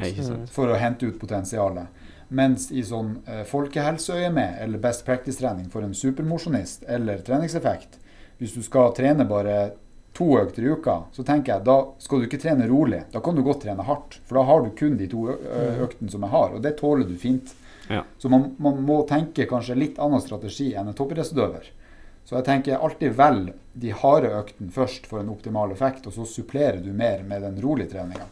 [0.51, 1.87] For å hente ut potensialet.
[2.29, 7.99] Mens i sånn eh, folkehelseøyemed, eller best practice-trening for en supermosjonist, eller treningseffekt,
[8.37, 9.71] hvis du skal trene bare
[10.17, 13.03] to økter i uka, så tenker jeg da skal du ikke trene rolig.
[13.13, 14.19] Da kan du godt trene hardt.
[14.25, 15.37] For da har du kun de to ø-
[15.85, 17.53] øktene som jeg har, og det tåler du fint.
[17.89, 18.01] Ja.
[18.19, 21.69] Så man, man må tenke kanskje litt annen strategi enn en toppidrettsutøver.
[22.27, 26.25] Så jeg tenker alltid velg de harde øktene først for en optimal effekt, og så
[26.27, 28.25] supplerer du mer med den rolige treninga.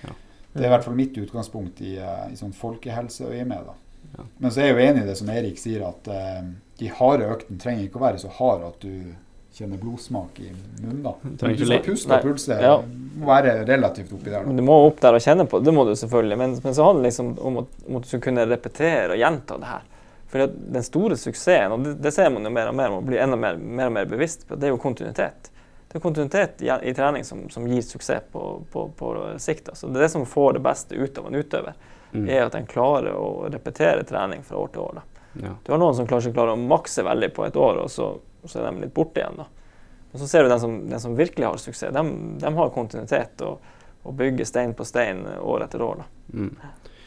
[0.00, 0.14] Ja.
[0.54, 3.68] Det er i hvert fall mitt utgangspunkt i, eh, i sånn folkehelseøyemed.
[4.16, 4.24] Ja.
[4.38, 6.48] Men så er jeg jo enig i det som Erik sier, at uh,
[6.80, 9.12] de harde øktene trenger ikke å være så harde at du
[9.54, 10.48] kjenner blodsmak i
[10.80, 11.04] munnen.
[11.04, 11.14] da.
[11.20, 12.56] du skal puste og pulse.
[12.56, 12.74] Ja.
[13.20, 14.48] må være relativt oppi der.
[14.48, 16.40] Men du må opp der og kjenne på det må du selvfølgelig.
[16.40, 19.20] Men, men så handler det liksom om at, om at du skal kunne repetere og
[19.20, 19.88] gjenta det her.
[20.30, 23.18] For den store suksessen, og det, det ser man jo mer og mer, man blir
[23.22, 25.50] enda mer, mer og mer bevisst på, det er jo kontinuitet.
[25.90, 29.72] Det er kontinuitet i, i trening som, som gir suksess på, på, på sikt.
[29.72, 29.88] Altså.
[29.90, 31.80] Det er det som får det beste ut av en utøver.
[32.12, 32.28] Mm.
[32.28, 35.00] er at en klarer å repetere trening fra år til år.
[35.38, 35.52] Ja.
[35.62, 38.50] Du har noen som kanskje klarer å makse veldig på et år, og så, og
[38.50, 39.38] så er de litt borte igjen.
[39.38, 39.46] Da.
[40.12, 42.04] Men så ser du den som, den som virkelig har suksess, de,
[42.42, 43.62] de har kontinuitet og,
[44.02, 46.02] og bygger stein på stein år etter år.
[46.34, 46.50] Mm.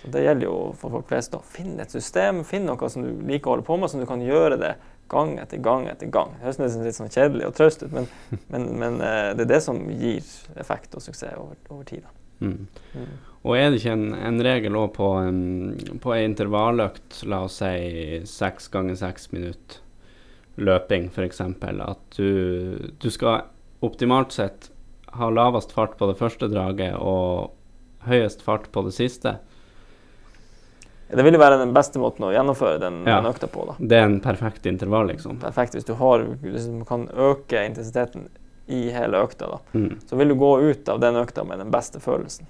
[0.03, 1.35] Så Det gjelder jo for folk flest.
[1.35, 4.07] å finne et system, finn noe som du liker å holde på med, som du
[4.09, 4.73] kan gjøre det
[5.09, 6.33] gang etter gang etter gang.
[6.35, 8.09] Det høres nesten litt sånn kjedelig og traust ut, men,
[8.51, 10.25] men, men, eh, det er det som gir
[10.59, 12.03] effekt og suksess over, over tid.
[12.43, 12.67] Mm.
[12.97, 13.13] Mm.
[13.43, 15.39] Og er det ikke en, en regel òg på, en,
[16.03, 19.81] på ei intervalløkt, la oss si seks ganger seks minutter
[20.61, 23.47] løping f.eks., at du, du skal
[23.83, 24.69] optimalt sett
[25.17, 27.53] ha lavest fart på det første draget og
[28.07, 29.37] høyest fart på det siste?
[31.15, 33.19] Det vil jo være den beste måten å gjennomføre den, ja.
[33.19, 33.67] den økta på.
[33.69, 33.75] da.
[33.79, 35.37] Det er en perfekt intervall, liksom?
[35.43, 35.77] Perfekt.
[35.77, 38.27] Hvis du, har, liksom, kan øke intensiteten
[38.71, 40.01] i hele økta, da, mm.
[40.09, 42.47] så vil du gå ut av den økta med den beste følelsen.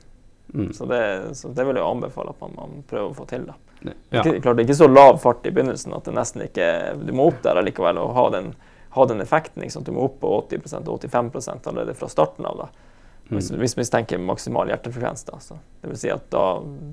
[0.53, 0.74] Mm.
[0.74, 3.47] Så, det, så, det, vil jeg anbefale at man, man prøver å få til.
[3.49, 3.57] da.
[3.84, 4.22] Ja.
[4.22, 6.68] Ikke, klart Det ikke så lav fart i begynnelsen at det nesten ikke
[7.03, 8.53] Du må opp der likevel og ha den,
[8.95, 9.64] ha den effekten.
[9.66, 9.84] Liksom.
[9.84, 12.66] Du må opp på 80 og 85% allerede fra starten av.
[12.66, 12.93] da.
[13.28, 13.59] Hvis, mm.
[13.59, 15.39] hvis vi tenker maksimal hjertefrekvens, da.
[15.39, 16.43] Så det vil si at da,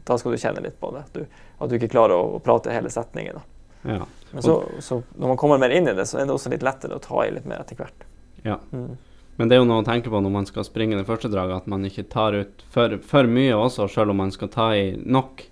[0.07, 1.03] da, skal du kjenne litt på det.
[1.09, 3.41] At du, at du ikke klarer å, å prate hele setningen.
[3.41, 3.95] da.
[3.97, 4.07] Ja.
[4.31, 6.65] Men så, så, når man kommer mer inn i det, så er det også litt
[6.65, 8.07] lettere å ta i litt mer etter hvert.
[8.45, 8.61] Ja.
[8.71, 8.95] Mm.
[9.41, 11.65] Men det er jo noe å tenke på når man skal springe det første draget,
[11.65, 14.91] at man ikke tar ut for, for mye også, selv om man skal ta i
[15.01, 15.47] nok.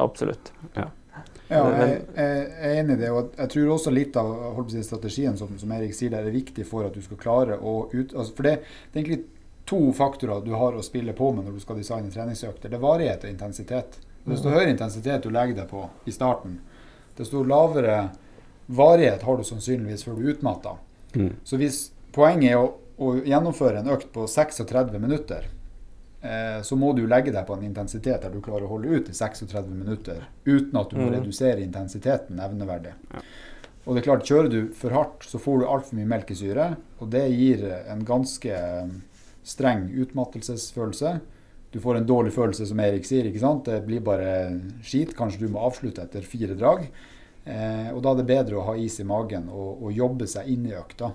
[0.00, 0.52] Absolutt.
[0.76, 0.88] Ja.
[1.48, 3.08] Ja, jeg, jeg, er enig i det.
[3.08, 6.66] og Jeg tror også litt av si, strategien som, som, Erik sier der, er viktig
[6.68, 8.12] for at du skal klare å ut...
[8.12, 9.20] Altså for det, det, er egentlig
[9.68, 12.70] to faktorer du har å spille på med når du skal designe treningsøkter.
[12.70, 14.00] Det er varighet og intensitet.
[14.28, 16.58] Desto høyere intensitet du legger deg på i starten,
[17.16, 18.08] desto lavere
[18.66, 20.74] varighet har du sannsynligvis før du er utmatta.
[21.14, 21.30] Mm.
[21.44, 21.86] Så hvis
[22.18, 22.68] Poenget er å,
[23.04, 25.44] å gjennomføre en økt på 36 minutter.
[26.20, 29.10] Eh, så må du legge deg på en intensitet der du klarer å holde ut
[29.12, 31.12] i 36 minutter uten at du må mm.
[31.18, 32.94] redusere intensiteten nevneverdig.
[33.12, 33.22] Ja.
[33.84, 36.66] Og det er klart, Kjører du for hardt, så får du altfor mye melkesyre.
[36.98, 38.56] Og det gir en ganske
[39.46, 41.18] streng utmattelsesfølelse.
[41.70, 43.28] Du får en dårlig følelse, som Erik sier.
[43.28, 43.68] ikke sant?
[43.68, 44.32] Det blir bare
[44.82, 45.14] skit.
[45.16, 46.88] Kanskje du må avslutte etter fire drag.
[47.44, 50.48] Eh, og da er det bedre å ha is i magen og, og jobbe seg
[50.52, 51.12] inn i økta.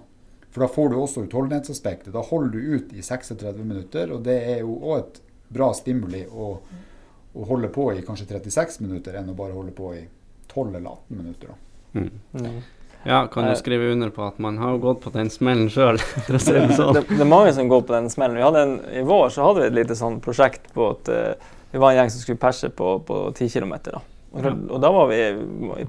[0.54, 2.14] For da får du også utholdenhetsaspektet.
[2.14, 5.22] Da holder du ut i 36 minutter, og det er jo òg et
[5.54, 6.50] bra stimuli å,
[7.34, 10.04] å, holde på i kanskje 36 minutter enn å bare holde på i
[10.54, 11.56] 12 eller 18 minutter.
[11.94, 12.10] Mm.
[12.38, 12.62] Mm.
[13.04, 16.00] Ja, kan du skrive under på at man har gått på den smellen sjøl?
[16.28, 16.94] det, sånn.
[16.96, 18.40] det, det, er mange som går på den smellen.
[18.56, 21.92] En, I vår så hadde vi et lite sånn prosjekt på at uh, vi var
[21.92, 23.76] en gjeng som skulle perse på, på 10 km.
[23.90, 24.00] Da.
[24.32, 25.20] Og, og, da var vi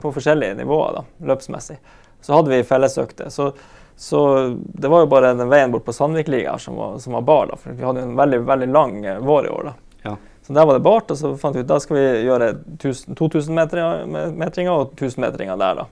[0.02, 1.78] på forskjellige nivåer da, løpsmessig.
[2.24, 3.30] Så hadde vi fellesøkter.
[3.30, 3.52] Så
[3.96, 7.46] så det var jo bare den veien bort på Sandvikliga som var, som var bar.
[7.46, 9.64] da, for Vi hadde en veldig veldig lang eh, vår i år.
[9.64, 9.74] da.
[10.02, 10.16] Ja.
[10.46, 12.52] Så der var det bart, og så fant vi ut da skal vi gjøre
[12.82, 15.74] 2000-metringer og 1000-metringer der.
[15.78, 15.86] da.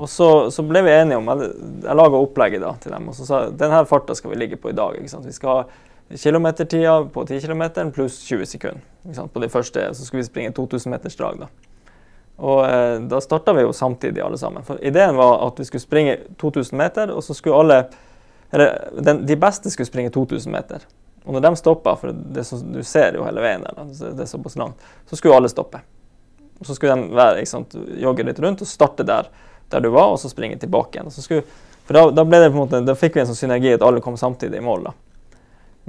[0.00, 1.50] Og så, så, ble vi enige om Jeg,
[1.84, 4.58] jeg laga opplegget da, til dem og så sa jeg, denne farta skal vi ligge
[4.60, 4.96] på i dag.
[4.96, 5.64] Vi skal ha
[6.16, 9.26] kilometertida på 10 km pluss 20 sekunder.
[9.32, 11.44] På de første så skulle vi springe 2000 meters drag.
[11.44, 11.50] da.
[12.40, 14.64] Og eh, da starta vi jo samtidig, alle sammen.
[14.64, 17.82] For ideen var at vi skulle springe 2000 meter, og så skulle alle
[18.52, 20.82] Eller den, de beste skulle springe 2000 meter.
[21.24, 23.76] Og når de stoppa, for det så, du ser jo hele veien der,
[24.16, 25.78] det er såpass langt, så skulle alle stoppe.
[26.58, 29.28] Og så skulle de være, sant, jogge litt rundt og starte der,
[29.70, 31.12] der du var, og så springe tilbake igjen.
[31.14, 31.44] Skulle,
[31.86, 33.86] for da, da, ble det på en måte, da fikk vi en sånn synergi at
[33.86, 34.90] alle kom samtidig i mål.
[34.90, 34.96] da.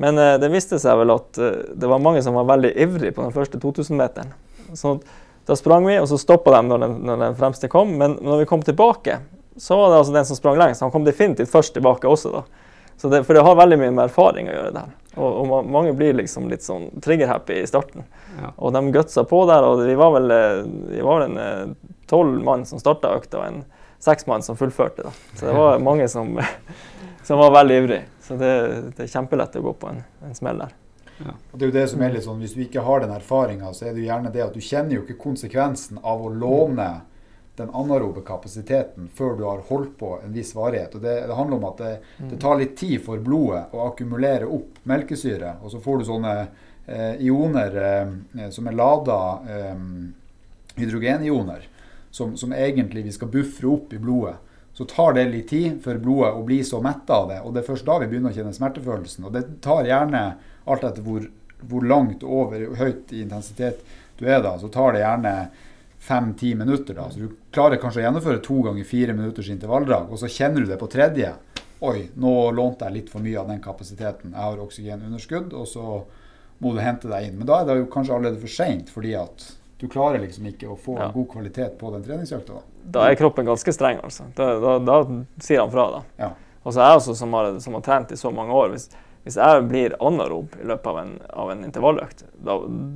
[0.02, 3.16] Men eh, det viste seg vel at eh, det var mange som var veldig ivrige
[3.18, 4.32] på den første 2000-meteren.
[4.78, 5.02] Sånn
[5.46, 7.96] da sprang vi, og så stoppa de når den, når den, fremste kom.
[7.98, 9.18] Men når vi kom tilbake,
[9.58, 10.84] så var det altså den som sprang lengst.
[10.86, 12.32] Han kom definitivt først tilbake også.
[12.32, 12.44] da.
[13.02, 14.74] Det, for det har veldig mye med erfaring å gjøre.
[14.78, 14.94] der.
[15.18, 18.06] Og, og mange blir liksom litt sånn trigger-happy i starten.
[18.38, 18.54] Ja.
[18.56, 19.66] Og de gutsa på der.
[19.66, 20.62] og Vi var vel eh,
[20.94, 21.66] vi var en eh,
[22.12, 23.64] tolv mann som starta økta, og en
[24.02, 25.06] seks mann som fullførte.
[25.08, 25.14] da.
[25.36, 26.40] Så det var mange som,
[27.24, 28.04] som var veldig ivrige.
[28.22, 28.54] Så det,
[28.96, 30.76] det, er kjempelett å gå på en, en smell der.
[31.22, 31.36] Ja.
[31.54, 33.86] Det er jo det som er litt sånn, Hvis du ikke har den erfaringa, så
[33.86, 36.90] er det jo gjerne det at du kjenner jo ikke konsekvensen av å låne
[37.60, 40.96] den anarobe kapasiteten før du har holdt på en viss varighet.
[40.96, 44.48] Og Det, det handler om at det, det, tar litt tid for blodet å akkumulere
[44.50, 45.58] opp melkesyre.
[45.62, 49.20] Og så får du sånne eh, ioner eh, som er lada
[49.58, 49.86] eh,
[50.80, 51.68] hydrogenioner,
[52.12, 54.36] som, som, egentlig vi skal buffre opp i blodet.
[54.74, 57.42] Så tar det litt tid for blodet å bli så metta av det.
[57.44, 59.28] Og det er først da vi begynner å kjenne smertefølelsen.
[59.28, 60.22] Og det tar gjerne
[60.64, 61.26] alt etter hvor,
[61.68, 63.84] hvor langt over høyt i intensitet
[64.22, 65.36] du er da, så tar det gjerne
[66.02, 66.94] fem-ti minutter.
[66.94, 70.62] da, så Du klarer kanskje å gjennomføre to ganger fire minutters intervalldrag, og så kjenner
[70.62, 71.34] du det på tredje.
[71.82, 74.36] Oi, nå lånte jeg litt for mye av den kapasiteten.
[74.36, 76.04] Jeg har oksygenunderskudd, og så
[76.62, 77.40] må du hente deg inn.
[77.40, 79.48] Men da er det jo kanskje allerede for seint, fordi at
[79.82, 81.10] du klarer liksom ikke å få ja.
[81.14, 82.60] god kvalitet på den treningsøkta.
[82.60, 82.82] Da.
[82.98, 84.28] da er kroppen ganske streng, altså.
[84.38, 84.98] Da, da, da
[85.42, 86.02] sier han fra, da.
[86.22, 86.34] Ja.
[86.62, 88.76] Og så er jeg også som har, som har trent i så mange år.
[88.76, 88.92] hvis
[89.24, 92.56] hvis jeg blir anarob i løpet av en, av en intervalløkt, da,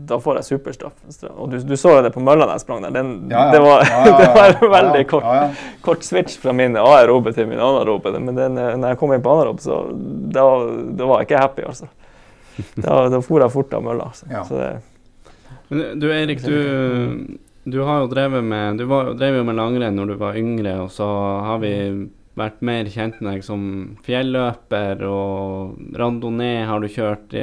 [0.09, 0.95] da, får jeg superstraff.
[1.36, 2.95] Og du, du så det på mølla da jeg sprang der.
[2.95, 3.43] Den, ja.
[3.53, 5.27] Det, var, det, var, en veldig kort,
[5.86, 8.15] kort, switch fra min aerobe til min anarobe.
[8.17, 9.83] Men den, når jeg kom inn på anarob, så
[10.33, 11.91] da var jeg ikke happy, altså.
[12.73, 14.09] Da, da for jeg fort av mølla.
[14.09, 14.73] Altså.
[15.70, 19.97] Men du Eirik, du, du, har jo drevet med Du var, drev jo med langrenn
[19.97, 21.07] når du var yngre, og så
[21.47, 21.74] har vi
[22.36, 23.61] vært mer kjent med deg som
[24.05, 27.36] fjelløper, og randonee har du kjørt.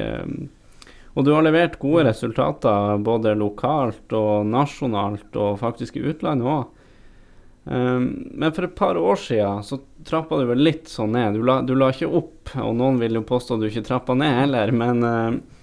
[1.12, 6.78] Og du har levert gode resultater både lokalt og nasjonalt, og faktisk i utlandet òg.
[7.62, 11.36] Um, men for et par år siden så trappa du vel litt sånn ned.
[11.36, 14.16] Du la, du la ikke opp, og noen vil jo påstå at du ikke trappa
[14.18, 15.60] ned heller, men uh,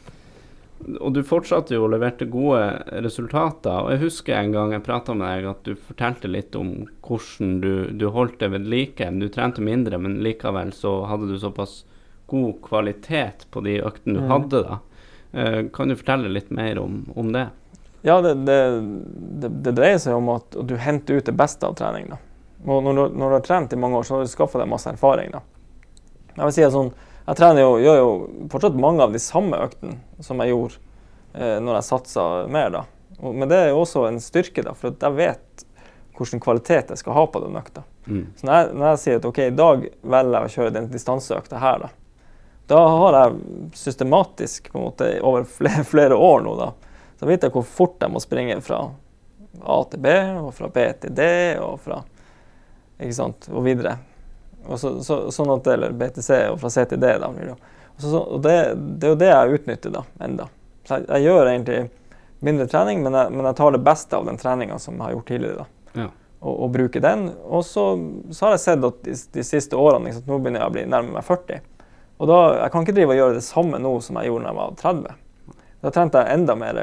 [0.79, 2.61] og du fortsatte jo og leverte gode
[3.03, 3.83] resultater.
[3.83, 6.71] Og jeg husker en gang jeg prata med deg at du fortalte litt om
[7.05, 9.09] hvordan du, du holdt det ved like.
[9.19, 11.83] Du trente mindre, men likevel så hadde du såpass
[12.29, 14.31] god kvalitet på de øktene du mm.
[14.31, 14.79] hadde da.
[15.29, 17.49] Uh, kan du fortelle litt mer om, om det?
[18.01, 18.59] Ja, det, det,
[19.43, 22.07] det, det, dreier seg om at du henter ut det beste av trening.
[22.13, 22.21] da.
[22.63, 25.35] Når, når, du har trent i mange år, så har du skaffa deg masse erfaring.
[25.35, 25.43] da.
[26.37, 26.93] Jeg vil si at sånn,
[27.29, 28.13] jeg trener jo, gjør jo
[28.49, 30.79] fortsatt mange av de samme øktene som jeg gjorde
[31.37, 32.71] eh, når jeg satsa mer.
[32.73, 32.81] da.
[33.19, 35.65] Og, men det er jo også en styrke, da, for jeg vet
[36.17, 37.85] hvilken kvalitet jeg skal ha på den økta.
[38.09, 38.25] Mm.
[38.35, 40.89] Så når jeg, når jeg, sier at ok, i dag velger jeg å kjøre den
[40.91, 41.91] distanseøkta her, da,
[42.73, 43.37] da har jeg
[43.77, 46.71] systematisk på en måte over flere, flere år nå da,
[47.19, 48.87] så vet jeg hvor fort jeg må springe fra
[49.59, 50.11] A til B,
[50.41, 51.25] og fra B til D,
[51.61, 52.01] og fra
[52.99, 53.95] ikke sant, og videre.
[54.77, 57.13] Så, så, sånn at, eller BTC og fra C til D.
[57.21, 57.31] Da,
[57.97, 58.55] så, og det,
[58.99, 60.49] det, er jo det jeg utnytter da, enda.
[60.85, 61.79] Så jeg, jeg gjør egentlig
[62.45, 65.15] mindre trening, men jeg, men jeg, tar det beste av den treninga som jeg har
[65.15, 65.63] gjort tidligere.
[65.63, 66.03] da.
[66.03, 66.09] Ja.
[66.39, 67.25] Og, og, bruker den.
[67.49, 67.85] Og så,
[68.31, 70.85] så, har jeg sett at de, de siste årene liksom, Nå begynner jeg å bli
[70.87, 71.65] nærmere meg 40.
[72.19, 74.53] Og da, Jeg kan ikke drive og gjøre det samme nå som jeg gjorde da
[74.53, 75.17] jeg var 30.
[75.79, 76.79] Da trente jeg enda mer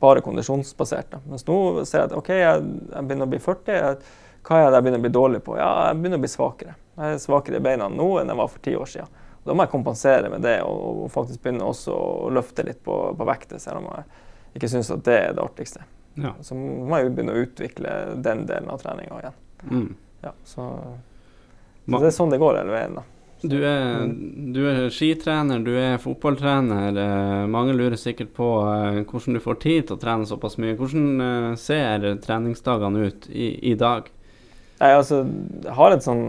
[0.00, 1.10] bare kondisjonsbasert.
[1.12, 1.22] Da.
[1.28, 1.58] Mens nå
[1.88, 3.78] ser jeg at OK, jeg, jeg begynner å bli 40.
[3.78, 4.14] Jeg,
[4.48, 5.56] hva er det jeg begynner å bli dårlig på?
[5.60, 6.76] Ja, jeg begynner å bli svakere.
[6.98, 9.18] Jeg er svakere i beina nå enn jeg var for ti år siden.
[9.46, 13.28] Da må jeg kompensere med det og, faktisk begynne også å løfte litt på, på
[13.28, 15.84] vekter, selv om jeg ikke syns at det er det artigste.
[16.18, 16.34] Ja.
[16.42, 17.94] Så må jeg jo begynne å utvikle
[18.24, 19.38] den delen av treninga igjen.
[19.70, 19.92] Mm.
[20.24, 20.66] Ja, så,
[21.86, 22.98] så, det er sånn det går hele veien.
[22.98, 23.06] da.
[23.38, 24.08] Du er,
[24.50, 26.96] du er, skitrener, du er fotballtrener.
[26.98, 30.74] Eh, mange lurer sikkert på eh, hvordan du får tid til å trene såpass mye.
[30.78, 34.10] Hvordan eh, ser treningsdagene ut i, i dag?
[34.80, 35.22] Jeg, altså,
[35.62, 36.24] jeg har et sånn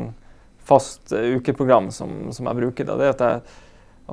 [0.70, 2.88] fast uh, ukeprogram som, som, jeg bruker.
[2.88, 2.96] Da.
[3.00, 3.60] Det er at jeg,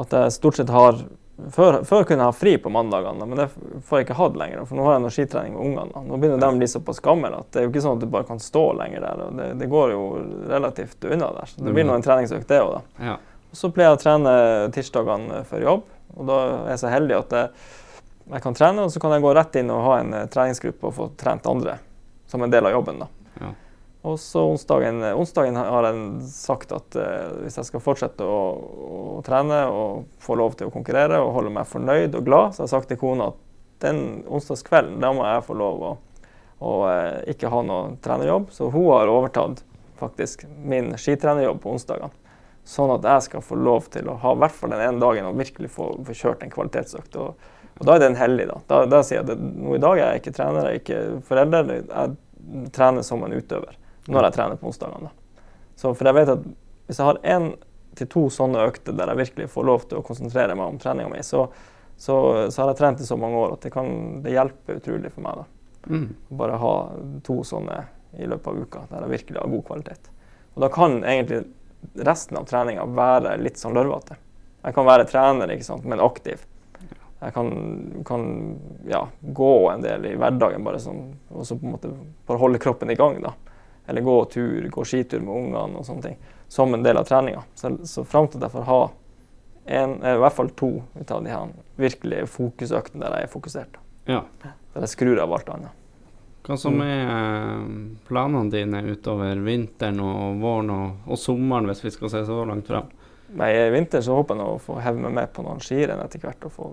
[0.05, 0.99] at jeg stort sett har
[1.53, 3.49] før, før, kunne jeg ha fri på mandagene, men det
[3.85, 4.65] får jeg ikke hatt lenger.
[4.69, 6.05] For nå har jeg noe skitrening med ungene.
[6.09, 8.13] Nå begynner de å bli såpass gamle at det er jo ikke sånn at du
[8.13, 9.25] bare kan stå lenger der.
[9.27, 10.05] og Det, det går jo
[10.53, 11.51] relativt unna der.
[11.53, 13.11] Så det blir nå en treningsøkt, det òg, da.
[13.11, 13.17] Ja.
[13.57, 14.37] Så pleier jeg å trene
[14.75, 15.85] tirsdagene før jobb,
[16.17, 17.69] og da er jeg så heldig at jeg,
[18.33, 20.89] jeg kan trene, og så kan jeg gå rett inn og ha en eh, treningsgruppe
[20.89, 21.79] og få trent andre
[22.27, 23.05] som en del av jobben.
[23.05, 23.09] da.
[23.41, 23.53] Ja.
[24.07, 28.41] Og så onsdagen, onsdagen, har jeg sagt at uh, hvis jeg skal fortsette å,
[28.87, 32.63] å, trene og få lov til å konkurrere og holde meg fornøyd og glad, så
[32.63, 33.41] har jeg sagt til kona at
[33.83, 35.89] den onsdagskvelden da må jeg få lov å,
[36.63, 38.53] å uh, ikke ha noe trenerjobb.
[38.55, 39.65] Så hun har overtatt
[39.99, 42.15] faktisk min skitrenerjobb på onsdagene.
[42.67, 45.27] Sånn at jeg skal få lov til å ha i hvert fall den ene dagen
[45.27, 47.19] og virkelig få, få kjørt en kvalitetsøkt.
[47.23, 48.47] Og, og, da er den hellig.
[48.53, 48.61] Da.
[48.71, 51.03] Da, da sier jeg at nå i dag er jeg ikke trener, jeg er ikke
[51.27, 51.75] forelder.
[51.75, 53.75] Jeg trener som en utøver
[54.09, 55.11] når jeg trener på onsdagene.
[55.81, 56.45] For jeg vet at
[56.87, 57.51] hvis jeg har én
[57.97, 61.11] til to sånne økter der jeg virkelig får lov til å konsentrere meg om treninga
[61.13, 61.47] mi, så,
[61.97, 62.17] så,
[62.51, 63.89] så, har jeg trent i så mange år at det, kan,
[64.25, 65.43] det hjelper utrolig for meg.
[65.43, 65.95] da.
[65.95, 66.09] Mm.
[66.41, 66.75] Bare ha
[67.27, 67.79] to sånne
[68.17, 70.11] i løpet av uka der jeg virkelig har god kvalitet.
[70.57, 71.45] Og da kan egentlig
[72.07, 74.19] resten av treninga være litt sånn lørvete.
[74.67, 76.43] Jeg kan være trener, ikke sant, men aktiv.
[77.21, 77.51] Jeg kan,
[78.05, 78.25] kan
[78.89, 81.93] ja, gå en del i hverdagen bare sånn, og så på en måte
[82.29, 83.21] bare holde kroppen i gang.
[83.25, 83.33] da
[83.87, 87.43] eller gå tur, gå skitur med ungene og sånne ting, som en del av treninga.
[87.55, 88.81] Så, så fram til jeg får ha
[89.67, 93.81] en, i hvert fall to ut av de her virkelig fokusøktene der jeg er fokusert.
[94.07, 94.23] Ja.
[94.43, 95.83] Der jeg skrur av alt annet.
[96.47, 97.63] Hva som er eh,
[98.07, 102.71] planene dine utover vinteren og våren og, og sommeren, hvis vi skal se så langt
[102.71, 102.93] fram?
[103.35, 106.23] Nei, I vinter så håper jeg å få heve meg med på noen skirenn etter
[106.23, 106.69] hvert og få,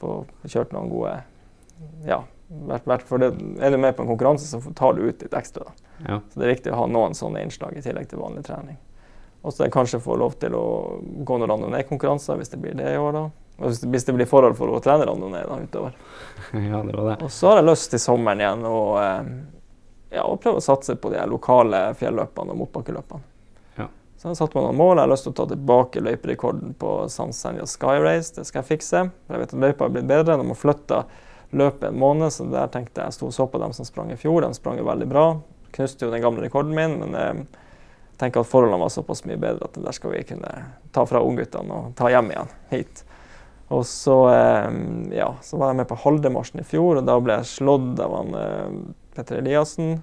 [0.00, 0.14] få
[0.48, 1.18] kjørt noen gode
[2.06, 2.22] ja,
[2.68, 5.34] vært, vært, for det, Er du med på en konkurranse, så tar du ut litt
[5.34, 5.72] ekstra.
[6.06, 6.20] Ja.
[6.30, 8.78] Så det er viktig å ha noen sånne innslag i tillegg til vanlig trening.
[9.42, 10.66] Og så kanskje få lov til å
[11.02, 13.16] gå noen randonee-konkurranser hvis det blir det i år.
[13.16, 13.24] da.
[13.58, 15.96] Og hvis det, blir forhold for å trene randonee da, utover.
[16.70, 17.16] ja, det var det.
[17.26, 19.32] Og så har jeg lyst til sommeren igjen å eh,
[20.14, 23.26] ja, prøve å satse på de lokale fjelløpene og motbakkeløpene.
[23.80, 23.88] Ja.
[24.20, 24.96] Så jeg satt meg noen mål.
[24.96, 28.30] Jeg har lyst til å ta tilbake løyperekorden på Sansenja Sky Race.
[28.38, 29.04] Det skal jeg fikse.
[29.10, 30.38] Jeg vet at løypa har blitt bedre.
[30.38, 31.02] De har flytta
[31.56, 34.12] løpet en måned, så der tenkte jeg jeg sto og så på dem som sprang
[34.12, 34.42] i fjor.
[34.44, 35.26] De sprang jo veldig bra.
[35.72, 37.46] Knuste jo den gamle rekorden min, men jeg
[38.20, 40.52] tenker at forholdene var såpass mye bedre at der skal vi kunne
[40.94, 43.04] ta fra ungguttene og ta hjem igjen hit.
[43.72, 44.68] Og så, eh,
[45.16, 48.16] ja, så var jeg med på Haldemarsjen i fjor, og da ble jeg slått av
[48.18, 48.80] han eh,
[49.16, 50.02] Petter Eliassen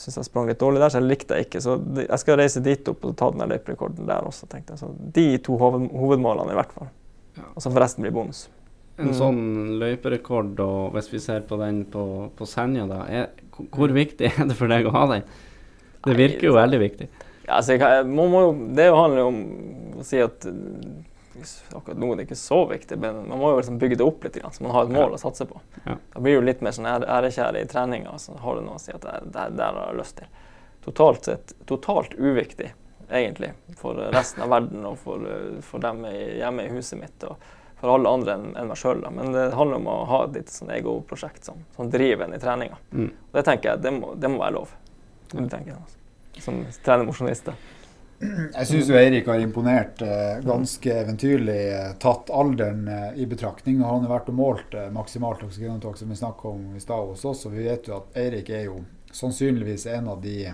[0.00, 1.60] syns jeg sprang litt dårlig der, så jeg likte det ikke.
[1.64, 4.82] Så jeg skal reise dit opp og ta den løyperekorden der også, tenkte jeg.
[4.82, 6.88] Så de to hovedmålene i hvert fall.
[7.52, 8.46] Og så får resten bli bonus.
[9.00, 9.16] En mm.
[9.16, 9.44] sånn
[9.80, 12.04] løyperekord, og hvis vi ser på den på,
[12.36, 13.30] på Senja, da, er,
[13.72, 15.28] hvor viktig er det for deg å ha den?
[16.04, 17.08] Det virker jo veldig viktig.
[17.46, 18.42] Ja, altså, jeg, må, må,
[18.76, 19.40] det handler jo om
[20.00, 20.46] å si at
[21.72, 24.24] akkurat nå er det ikke så viktig, men man må jo liksom bygge det opp
[24.26, 25.60] litt, så man har et mål å satse på.
[25.84, 25.96] Ja.
[26.12, 28.92] Da blir det litt mer sånn ærekjær i treninga, så har du noe å si
[28.94, 30.44] at det, det, det har jeg lyst til.
[30.84, 32.70] Totalt sett totalt uviktig,
[33.08, 35.24] egentlig, for resten av verden og for,
[35.66, 37.26] for dem hjemme i huset mitt.
[37.28, 37.40] og
[37.80, 39.02] for alle andre enn en meg sjøl.
[39.16, 42.40] Men det handler om å ha et lite sånn egoprosjekt som, som driver en i
[42.42, 42.78] treninga.
[42.92, 43.10] Mm.
[43.32, 44.74] Det tenker jeg, det må, det må være lov.
[45.30, 45.96] Det tenker jeg, altså.
[46.40, 47.56] Som trener mosjonister.
[48.20, 51.60] Jeg syns Eirik har imponert eh, ganske eventyrlig.
[51.72, 53.80] Eh, tatt alderen eh, i betraktning.
[53.80, 57.24] Han har vært og målt eh, maksimalt oksygentak, som vi snakka om i stad hos
[57.24, 57.46] oss.
[57.48, 58.82] Og vi vet jo at Eirik er jo
[59.16, 60.52] sannsynligvis en av de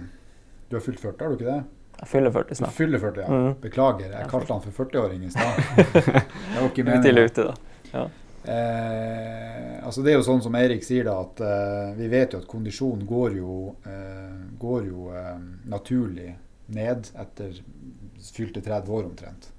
[0.69, 1.76] Du har fullført, 40, har du ikke det?
[2.01, 2.77] Jeg fyller 40 snart.
[2.77, 3.27] Fyller 40, ja.
[3.33, 3.57] Mm.
[3.63, 5.61] Beklager, jeg kalte han for 40-åring i stad.
[5.97, 7.19] det var ikke meningen.
[7.25, 7.55] ute, da.
[7.93, 8.05] Ja.
[8.53, 12.43] Eh, altså det er jo sånn som Eirik sier, da, at eh, vi vet jo
[12.43, 13.57] at kondisjon går jo,
[13.89, 15.09] eh, går jo
[15.73, 16.35] naturlig
[16.77, 17.63] ned etter
[18.33, 19.51] fylte 30 år omtrent.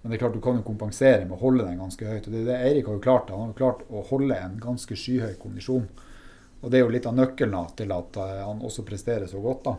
[0.00, 2.26] Men det er klart du kan jo kompensere med å holde den ganske høyt.
[2.26, 3.30] og det er det Eirik har jo klart.
[3.30, 5.88] Han har jo klart å holde en ganske skyhøy kondisjon.
[6.60, 9.68] Og det er jo litt av nøkkelen til at eh, han også presterer så godt.
[9.68, 9.76] da.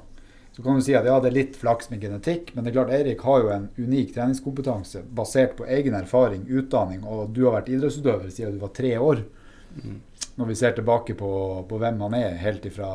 [0.62, 2.76] Så kan du si at ja, det er litt flaks med genetikk, men det er
[2.76, 7.56] klart Eirik har jo en unik treningskompetanse basert på egen erfaring, utdanning, og du har
[7.56, 9.24] vært idrettsutøver siden du var tre år.
[9.74, 9.96] Mm.
[10.38, 11.32] Når vi ser tilbake på,
[11.66, 12.92] på hvem han er helt ifra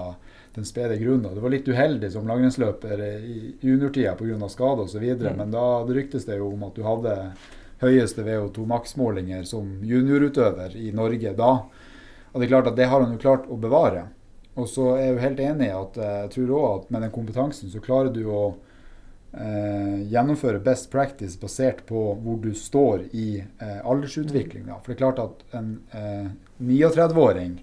[0.54, 1.34] den spede grunnen.
[1.34, 4.48] Du var litt uheldig som langrennsløper i juniortida pga.
[4.48, 5.26] skade osv., mm.
[5.34, 7.16] men da det ryktes det jo om at du hadde
[7.82, 11.50] høyeste VO2 maksmålinger som juniorutøver i Norge da.
[12.30, 14.06] Og det er klart at det har han jo klart å bevare.
[14.56, 17.04] Og så er jeg jo helt enig i at eh, jeg tror òg at med
[17.04, 18.42] den kompetansen så klarer du å
[19.36, 24.70] eh, gjennomføre best practice basert på hvor du står i eh, aldersutvikling.
[24.80, 27.58] For det er klart at en eh, 39-åring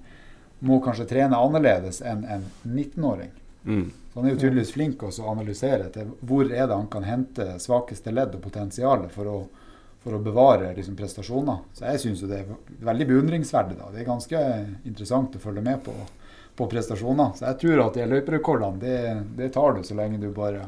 [0.64, 3.34] må kanskje trene annerledes enn en 19-åring.
[3.64, 3.92] Mm.
[4.14, 7.06] Så Han er jo tydeligvis flink også å analysere til hvor er det han kan
[7.08, 9.38] hente svakeste ledd og potensialet for å,
[10.04, 11.64] for å bevare liksom, prestasjoner.
[11.74, 12.52] Så jeg syns det er
[12.86, 13.80] veldig beundringsverdig.
[13.80, 13.90] da.
[13.92, 14.44] Det er ganske
[14.86, 15.96] interessant å følge med på,
[16.56, 17.34] på prestasjoner.
[17.38, 18.98] Så jeg tror at de løyperekordene, det,
[19.40, 20.68] det, tar du så lenge du bare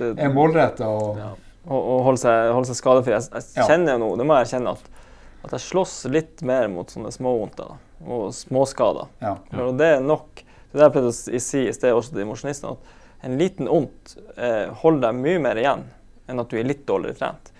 [0.00, 0.88] er målretta.
[0.88, 1.30] Og, ja.
[1.68, 3.16] og, og holde seg, holde seg skadefri.
[3.16, 5.04] Jeg, jeg kjenner jo nå, det må jeg erkjenne, at,
[5.44, 9.12] at jeg slåss litt mer mot sånne småvondter og småskader.
[9.24, 9.36] Ja.
[9.64, 10.44] Og det er nok.
[10.72, 14.16] Det er jeg pleide å si i sted også til mosjonistene, at en liten vondt
[14.36, 15.84] eh, holder deg mye mer igjen
[16.28, 17.52] enn at du er litt dårligere trent.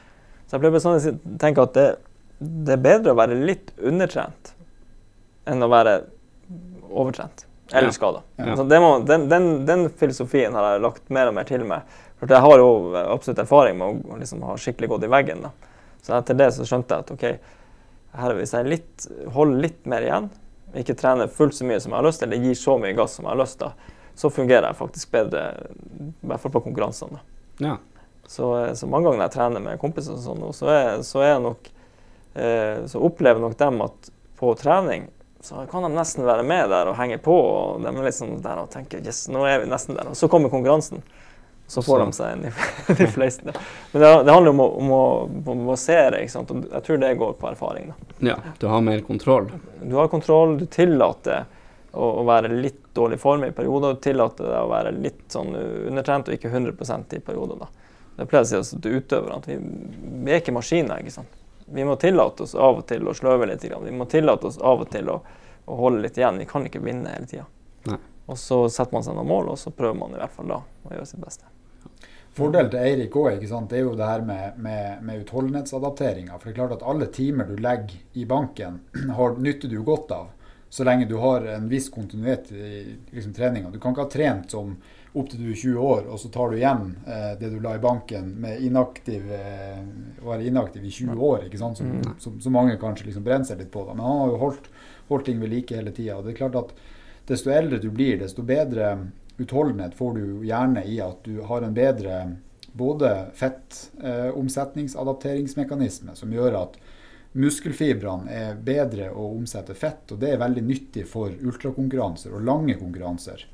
[0.45, 1.87] Så jeg pleier sånn å tenke at det,
[2.41, 4.53] det, er bedre å være litt undertrent
[5.49, 5.95] enn å være
[6.95, 8.23] overtrent eller skada.
[8.37, 8.57] Ja.
[8.63, 11.89] Den, den, den, filosofien har jeg lagt mer og mer til meg.
[12.21, 12.71] For jeg har jo
[13.01, 15.45] absolutt erfaring med å liksom, ha skikkelig gått i veggen.
[15.47, 15.73] Da.
[16.05, 17.25] Så etter det så skjønte jeg at OK,
[18.21, 20.29] her hvis jeg litt, holder litt mer igjen,
[20.79, 23.17] ikke trener fullt så mye som jeg har lyst til, eller gir så mye gass
[23.17, 25.43] som jeg har lyst til, så fungerer jeg faktisk bedre,
[25.99, 27.21] i hvert fall på konkurransene.
[27.63, 27.79] Ja.
[28.27, 28.47] Så,
[28.79, 31.71] så, mange ganger når jeg trener med kompiser, og sånn, så, er, så, er nok,
[32.39, 35.09] eh, så opplever nok dem at på trening
[35.45, 37.35] så kan de nesten være med der og henge på.
[37.37, 40.09] og De er liksom der og tenker yes, nå er vi nesten der.
[40.09, 41.03] Og så kommer konkurransen.
[41.67, 42.47] Så får de seg en
[42.99, 43.53] de fleste.
[43.93, 46.53] Men det, det handler om å, om å, om å basere, ikke sant?
[46.53, 47.93] og jeg tror det går på erfaring.
[47.93, 48.17] Da.
[48.31, 49.53] Ja, du har mer kontroll?
[49.83, 51.45] Du har kontroll, du tillater
[51.93, 53.97] å, å være litt dårlig form i perioder.
[53.97, 57.65] Du tillater deg å være litt sånn undertrent og ikke 100% i perioder.
[57.65, 57.93] Da.
[58.17, 61.05] Det pleier å si til utøverne at vi, vi, er ikke maskiner.
[61.05, 61.41] ikke sant?
[61.67, 63.65] Vi må tillate oss av og til å sløve litt.
[63.65, 65.21] Vi må tillate oss av og til å,
[65.65, 66.39] å holde litt igjen.
[66.43, 67.47] Vi kan ikke vinne hele tida.
[68.27, 70.63] Og så setter man seg noen mål, og så prøver man i hvert fall da
[70.65, 71.51] å gjøre sitt beste.
[72.35, 76.39] Fordelen til Eirik òg det er jo det her med, med, med utholdenhetsadapteringa.
[76.39, 78.81] For det er klart at alle timer du legger i banken,
[79.19, 80.33] har, nytter du godt av.
[80.69, 83.71] Så lenge du har en viss kontinuitet i liksom, treninga.
[83.71, 84.73] Du kan ikke ha trent som
[85.15, 87.77] opp til du er 20 år, og så tar du igjen eh, det du la
[87.77, 89.83] i banken med inaktiv, eh,
[90.23, 91.45] å være inaktiv i 20 år.
[91.47, 91.79] ikke sant?
[91.79, 92.17] Som, mm.
[92.23, 93.81] som, som mange kanskje liksom brenner seg litt på.
[93.87, 93.95] Da.
[93.95, 94.67] Men han har jo holdt,
[95.13, 96.23] holdt ting ved like hele tida.
[96.23, 96.71] Det er klart at
[97.31, 98.85] desto eldre du blir, desto bedre
[99.39, 102.37] utholdenhet får du gjerne i at du har en bedre
[102.75, 106.75] både fettomsetningsadapteringsmekanisme, som gjør at
[107.39, 112.75] muskelfibrene er bedre å omsette fett, og det er veldig nyttig for ultrakonkurranser og lange
[112.79, 113.47] konkurranser.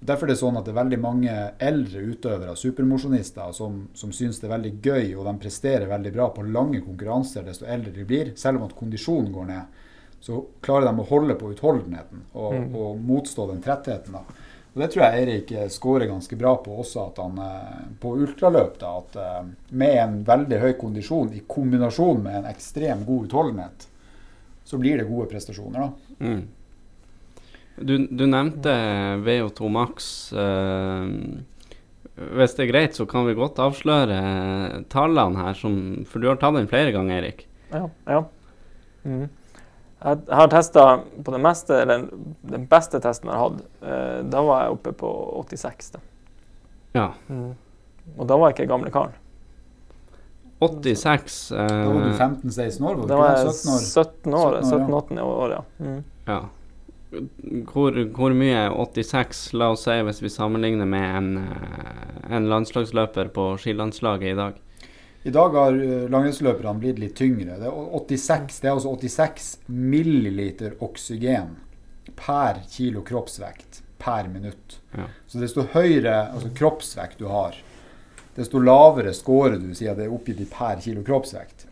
[0.00, 4.38] Derfor er det sånn at det er veldig mange eldre utøvere, supermosjonister, som, som syns
[4.42, 8.04] det er veldig gøy, og de presterer veldig bra på lange konkurranser desto eldre de
[8.08, 8.34] blir.
[8.36, 9.80] Selv om at kondisjonen går ned,
[10.20, 12.76] så klarer de å holde på utholdenheten og, mm.
[12.76, 14.18] og motstå den trettheten.
[14.18, 14.44] da.
[14.76, 18.12] Og Det tror jeg Eirik eh, skårer ganske bra på også, at han eh, på
[18.20, 19.46] ultraløp da, at eh,
[19.80, 23.86] med en veldig høy kondisjon i kombinasjon med en ekstrem god utholdenhet,
[24.68, 25.86] så blir det gode prestasjoner.
[25.86, 26.16] da.
[26.26, 26.42] Mm.
[27.76, 28.72] Du, du, nevnte
[29.20, 30.06] VO2 Max.
[30.32, 31.42] Uh,
[32.16, 34.20] hvis det er greit, så kan vi godt avsløre
[34.92, 35.74] tallene her, som,
[36.08, 37.44] for du har tatt den flere ganger, Erik.
[37.74, 37.82] Ja.
[38.08, 38.22] ja.
[39.04, 39.26] Mm.
[40.06, 40.86] Jeg har testa
[41.24, 42.08] på det meste, eller
[42.48, 43.62] den beste testen jeg har hatt.
[43.84, 45.12] Uh, da var jeg oppe på
[45.44, 45.92] 86.
[45.98, 46.04] Da.
[46.96, 47.06] Ja.
[47.28, 47.52] Mm.
[48.16, 49.22] Og da var jeg ikke gamle karen.
[50.64, 52.12] 86 uh, Da var du
[52.48, 53.00] 15-16 år?
[53.10, 53.82] Da var jeg 17 år.
[53.84, 55.64] 17 år, 17 år, år, ja.
[55.84, 55.98] Mm.
[56.30, 56.38] ja
[57.68, 62.48] hvor, hvor, mye er 86, la oss si, hvis vi sammenligner med en, eh, en
[62.50, 64.62] landslagsløper på skilandslaget i dag?
[65.26, 67.58] I dag har eh, langrennsløperne blitt litt tyngre.
[67.60, 71.56] Det er, 86, det er altså 86 milliliter oksygen
[72.16, 74.80] per kilo kroppsvekt per minutt.
[74.94, 75.08] Ja.
[75.26, 77.56] Så desto høyere altså kroppsvekt du har,
[78.36, 81.66] desto lavere scorer du, sier det er oppgitt i per kilo kroppsvekt.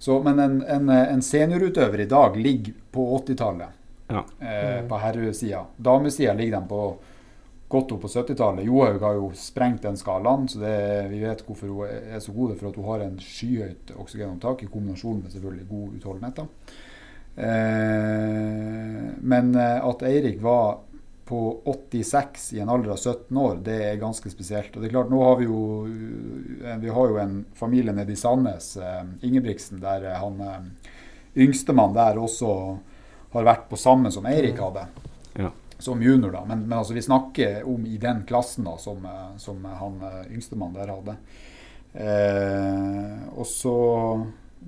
[0.00, 3.79] Så, men en, en, en seniorutøver i dag ligger på 80-tallet
[4.10, 4.24] ja.
[4.40, 5.64] eh, på herresida.
[5.76, 6.82] Damesida ligger de på
[7.70, 8.66] godt opp på 70-tallet.
[8.66, 10.76] Johaug har jo sprengt den skalaen, så det,
[11.12, 12.56] vi vet hvorfor hun er så god.
[12.58, 16.40] For at hun har en skyhøyt oksygenopptak i kombinasjon med selvfølgelig god utholdenhet.
[17.36, 20.80] Eh, men eh, at Eirik var
[21.30, 24.74] på 86 i en alder av 17 år, det er ganske spesielt.
[24.74, 28.10] Og det er klart, nå har vi jo, eh, vi har jo en familie nede
[28.10, 30.90] i Sandnes, eh, Ingebrigtsen, der han eh,
[31.46, 32.50] yngstemann der også
[33.32, 34.62] har vært på samme som Eirik mm.
[34.64, 34.86] hadde.
[35.38, 35.50] Ja.
[35.78, 36.44] Som junior, da.
[36.44, 40.34] Men, men altså, vi snakker om i den klassen da, som, eh, som han eh,
[40.34, 41.16] yngstemann der hadde.
[41.94, 43.76] Eh, og så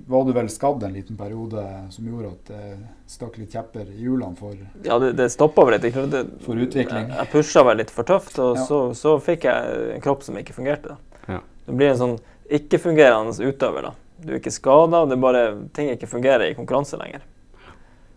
[0.07, 1.61] var du vel skadd en liten periode
[1.93, 2.69] som gjorde at det
[3.13, 5.99] stakk litt kjepper i hjulene for Ja, det, det stoppa vel litt.
[6.11, 7.11] Det, for utvikling.
[7.11, 8.63] Jeg, jeg pusha vel litt for tøft, og ja.
[8.65, 10.95] så, så, fikk jeg en kropp som ikke fungerte.
[10.95, 11.35] Da.
[11.35, 11.43] Ja.
[11.67, 12.17] Du blir en sånn
[12.49, 13.91] ikke-fungerende utøver.
[13.91, 13.93] da.
[14.23, 15.05] Du er ikke skada,
[15.77, 17.21] ting ikke fungerer i konkurranse lenger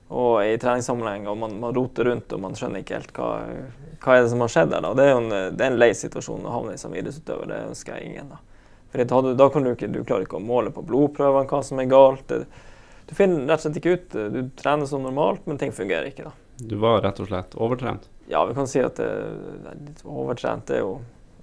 [0.09, 3.31] og i treningssammenheng, og man, man, roter rundt og man skjønner ikke helt hva,
[4.05, 4.85] hva er det som har skjedd der.
[4.85, 4.93] Da.
[4.95, 7.63] Det er jo en, det er en lei situasjon å havne i som idrettsutøver, det
[7.73, 8.31] ønsker jeg ingen.
[8.31, 8.39] Da.
[8.93, 11.91] For da kan du ikke, du klarer ikke å måle på blodprøvene hva som er
[11.91, 12.23] galt.
[12.31, 12.45] Det,
[13.07, 14.15] du finner rett og slett ikke ut.
[14.35, 16.31] Du trener som normalt, men ting fungerer ikke.
[16.31, 16.35] da.
[16.57, 18.07] Du var rett og slett overtrent?
[18.31, 19.11] Ja, vi kan si at det,
[19.75, 20.97] litt overtrent er jo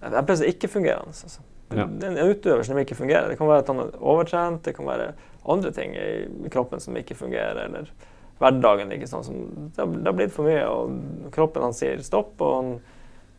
[0.04, 1.14] Jeg pleier ikke-fungerende.
[1.16, 1.44] Altså.
[1.74, 1.86] Ja.
[1.88, 3.30] Det er en utøver som ikke fungerer.
[3.32, 5.14] Det kan være at han er overtrent, det kan være
[5.54, 7.62] andre ting i kroppen som ikke fungerer.
[7.68, 7.92] eller
[8.40, 9.40] hverdagen ikke sånn som
[9.76, 12.74] Det har blitt for mye, og kroppen han sier stopp, og han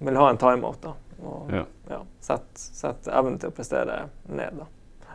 [0.05, 0.81] vil ha en timeout.
[0.83, 0.95] da.
[1.25, 1.65] Og ja.
[1.91, 4.61] ja, sette sett evnen til å prestere ned.
[4.61, 4.69] da.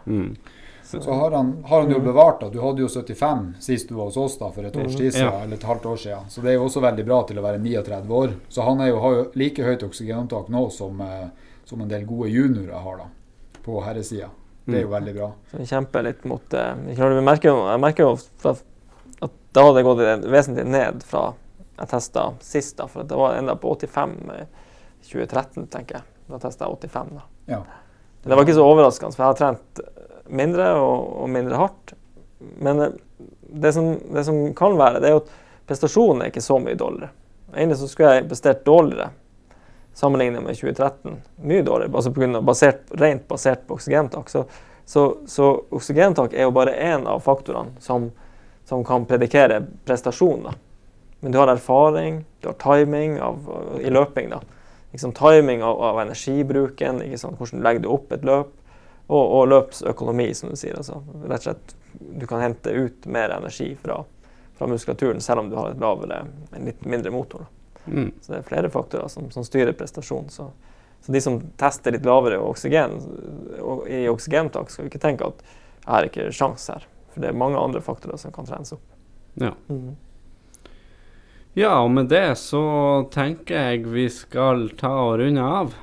[0.06, 0.34] Mm.
[0.90, 2.48] Så, så har, han, har, han, jo bevart det.
[2.50, 5.28] du hadde jo 75 sist du var hos oss da, for et års tid siden,
[5.28, 5.44] ja.
[5.44, 6.32] eller et halvt år siden.
[6.34, 8.34] Så det er jo også veldig bra til å være 39 år.
[8.50, 11.28] Så han jo, har jo like høyt oksygenopptak nå som, eh,
[11.70, 13.06] som, en del gode juniorer har da,
[13.68, 14.32] på herresida.
[14.66, 14.96] Det er jo mm.
[14.96, 15.30] veldig bra.
[15.52, 16.66] Så vi kjemper litt mot det.
[17.22, 18.56] merker jo, Jeg merker jo fra
[19.52, 21.32] da hadde det gått vesentlig ned fra
[21.80, 22.78] jeg testa sist.
[22.78, 24.46] da, for Det var enda på 85 i
[25.12, 26.04] 2013, tenker jeg.
[26.28, 27.14] Da testa jeg 85.
[27.16, 27.24] da.
[27.46, 27.62] Ja.
[28.24, 29.80] Det var ikke så overraskende, for jeg har trent
[30.28, 31.94] mindre og, og mindre hardt.
[32.60, 33.00] Men
[33.42, 35.32] det som, det som, kan være, det er at
[35.68, 37.14] prestasjonen er ikke så mye dårligere.
[37.56, 39.10] Egentlig så skulle jeg prestert dårligere
[39.98, 41.16] sammenlignet med 2013.
[41.48, 44.30] Mye dårligere, altså på grunn av basert, rent basert på oksygentak.
[44.30, 44.44] Så,
[44.86, 48.12] så, så oksygentak er jo bare én av faktorene som
[48.70, 50.44] som kan predikere prestasjon.
[50.44, 50.54] Da.
[51.20, 53.40] Men du har erfaring, du har timing av,
[53.82, 54.30] i løping.
[54.30, 54.42] da.
[54.92, 57.02] Liksom timing av, av energibruken,
[57.38, 58.52] hvordan legger du opp et løp,
[59.08, 60.78] og, og løpsøkonomi, som du sier.
[60.78, 61.02] Altså.
[61.26, 61.74] Rett og slett,
[62.22, 64.04] du kan hente ut mer energi fra,
[64.58, 66.20] fra muskulaturen, selv om du har et lavere,
[66.54, 67.48] en litt mindre motor.
[67.88, 68.12] Mm.
[68.22, 70.30] Så det er flere faktorer som, som styrer prestasjon.
[70.30, 70.52] Så,
[71.02, 73.00] så, de som tester litt lavere oksygen,
[73.90, 76.89] i oksygentak, skal ikke tenke at jeg har ikke sjans her.
[77.14, 78.86] For det er mange andre faktorer som kan trenes opp.
[79.40, 79.54] Ja.
[79.70, 79.96] Mm.
[81.58, 82.64] Ja, og med det så
[83.12, 85.74] tenker jeg vi skal ta og runde av.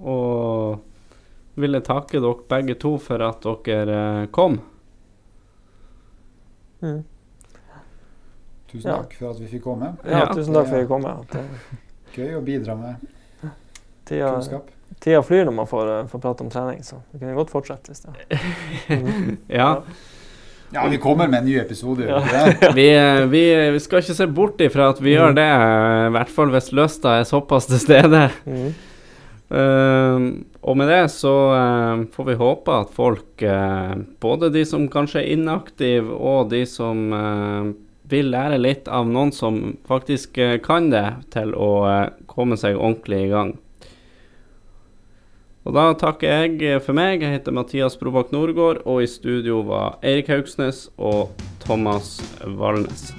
[0.00, 0.80] Og
[1.60, 4.58] ville takke dere begge to for at dere eh, kom.
[6.80, 7.02] Mm.
[8.70, 8.96] Tusen ja.
[8.96, 9.94] takk for at vi fikk komme.
[10.04, 11.80] Ja, ja tusen takk for at vi fikk komme.
[12.14, 13.08] Gøy å bidra med
[14.10, 14.70] kunnskap.
[14.98, 17.92] tida flyr når man får, eh, får prate om trening, så vi kunne godt fortsette
[17.92, 18.40] hvis det
[19.60, 19.84] Ja.
[20.72, 22.04] Ja, vi kommer med en ny episode.
[22.08, 22.22] Ja.
[22.60, 22.68] vi?
[22.74, 26.12] Vi, eh, vi, vi skal ikke se bort ifra at vi gjør det, eh, i
[26.14, 28.28] hvert fall hvis lysta er såpass til stede.
[28.46, 28.70] Mm.
[29.50, 34.84] Uh, og med det så uh, får vi håpe at folk, uh, både de som
[34.86, 37.10] kanskje er inaktive, og de som
[38.10, 39.58] vil lære litt av noen som
[39.90, 41.02] faktisk kan det,
[41.34, 41.72] til å
[42.30, 43.52] komme seg ordentlig i gang.
[45.70, 47.22] Og da takker jeg for meg.
[47.22, 51.30] Jeg heter Mathias Brobakk Nordgård, og i studio var Eirik Haugsnes og
[51.62, 53.12] Thomas Valnes.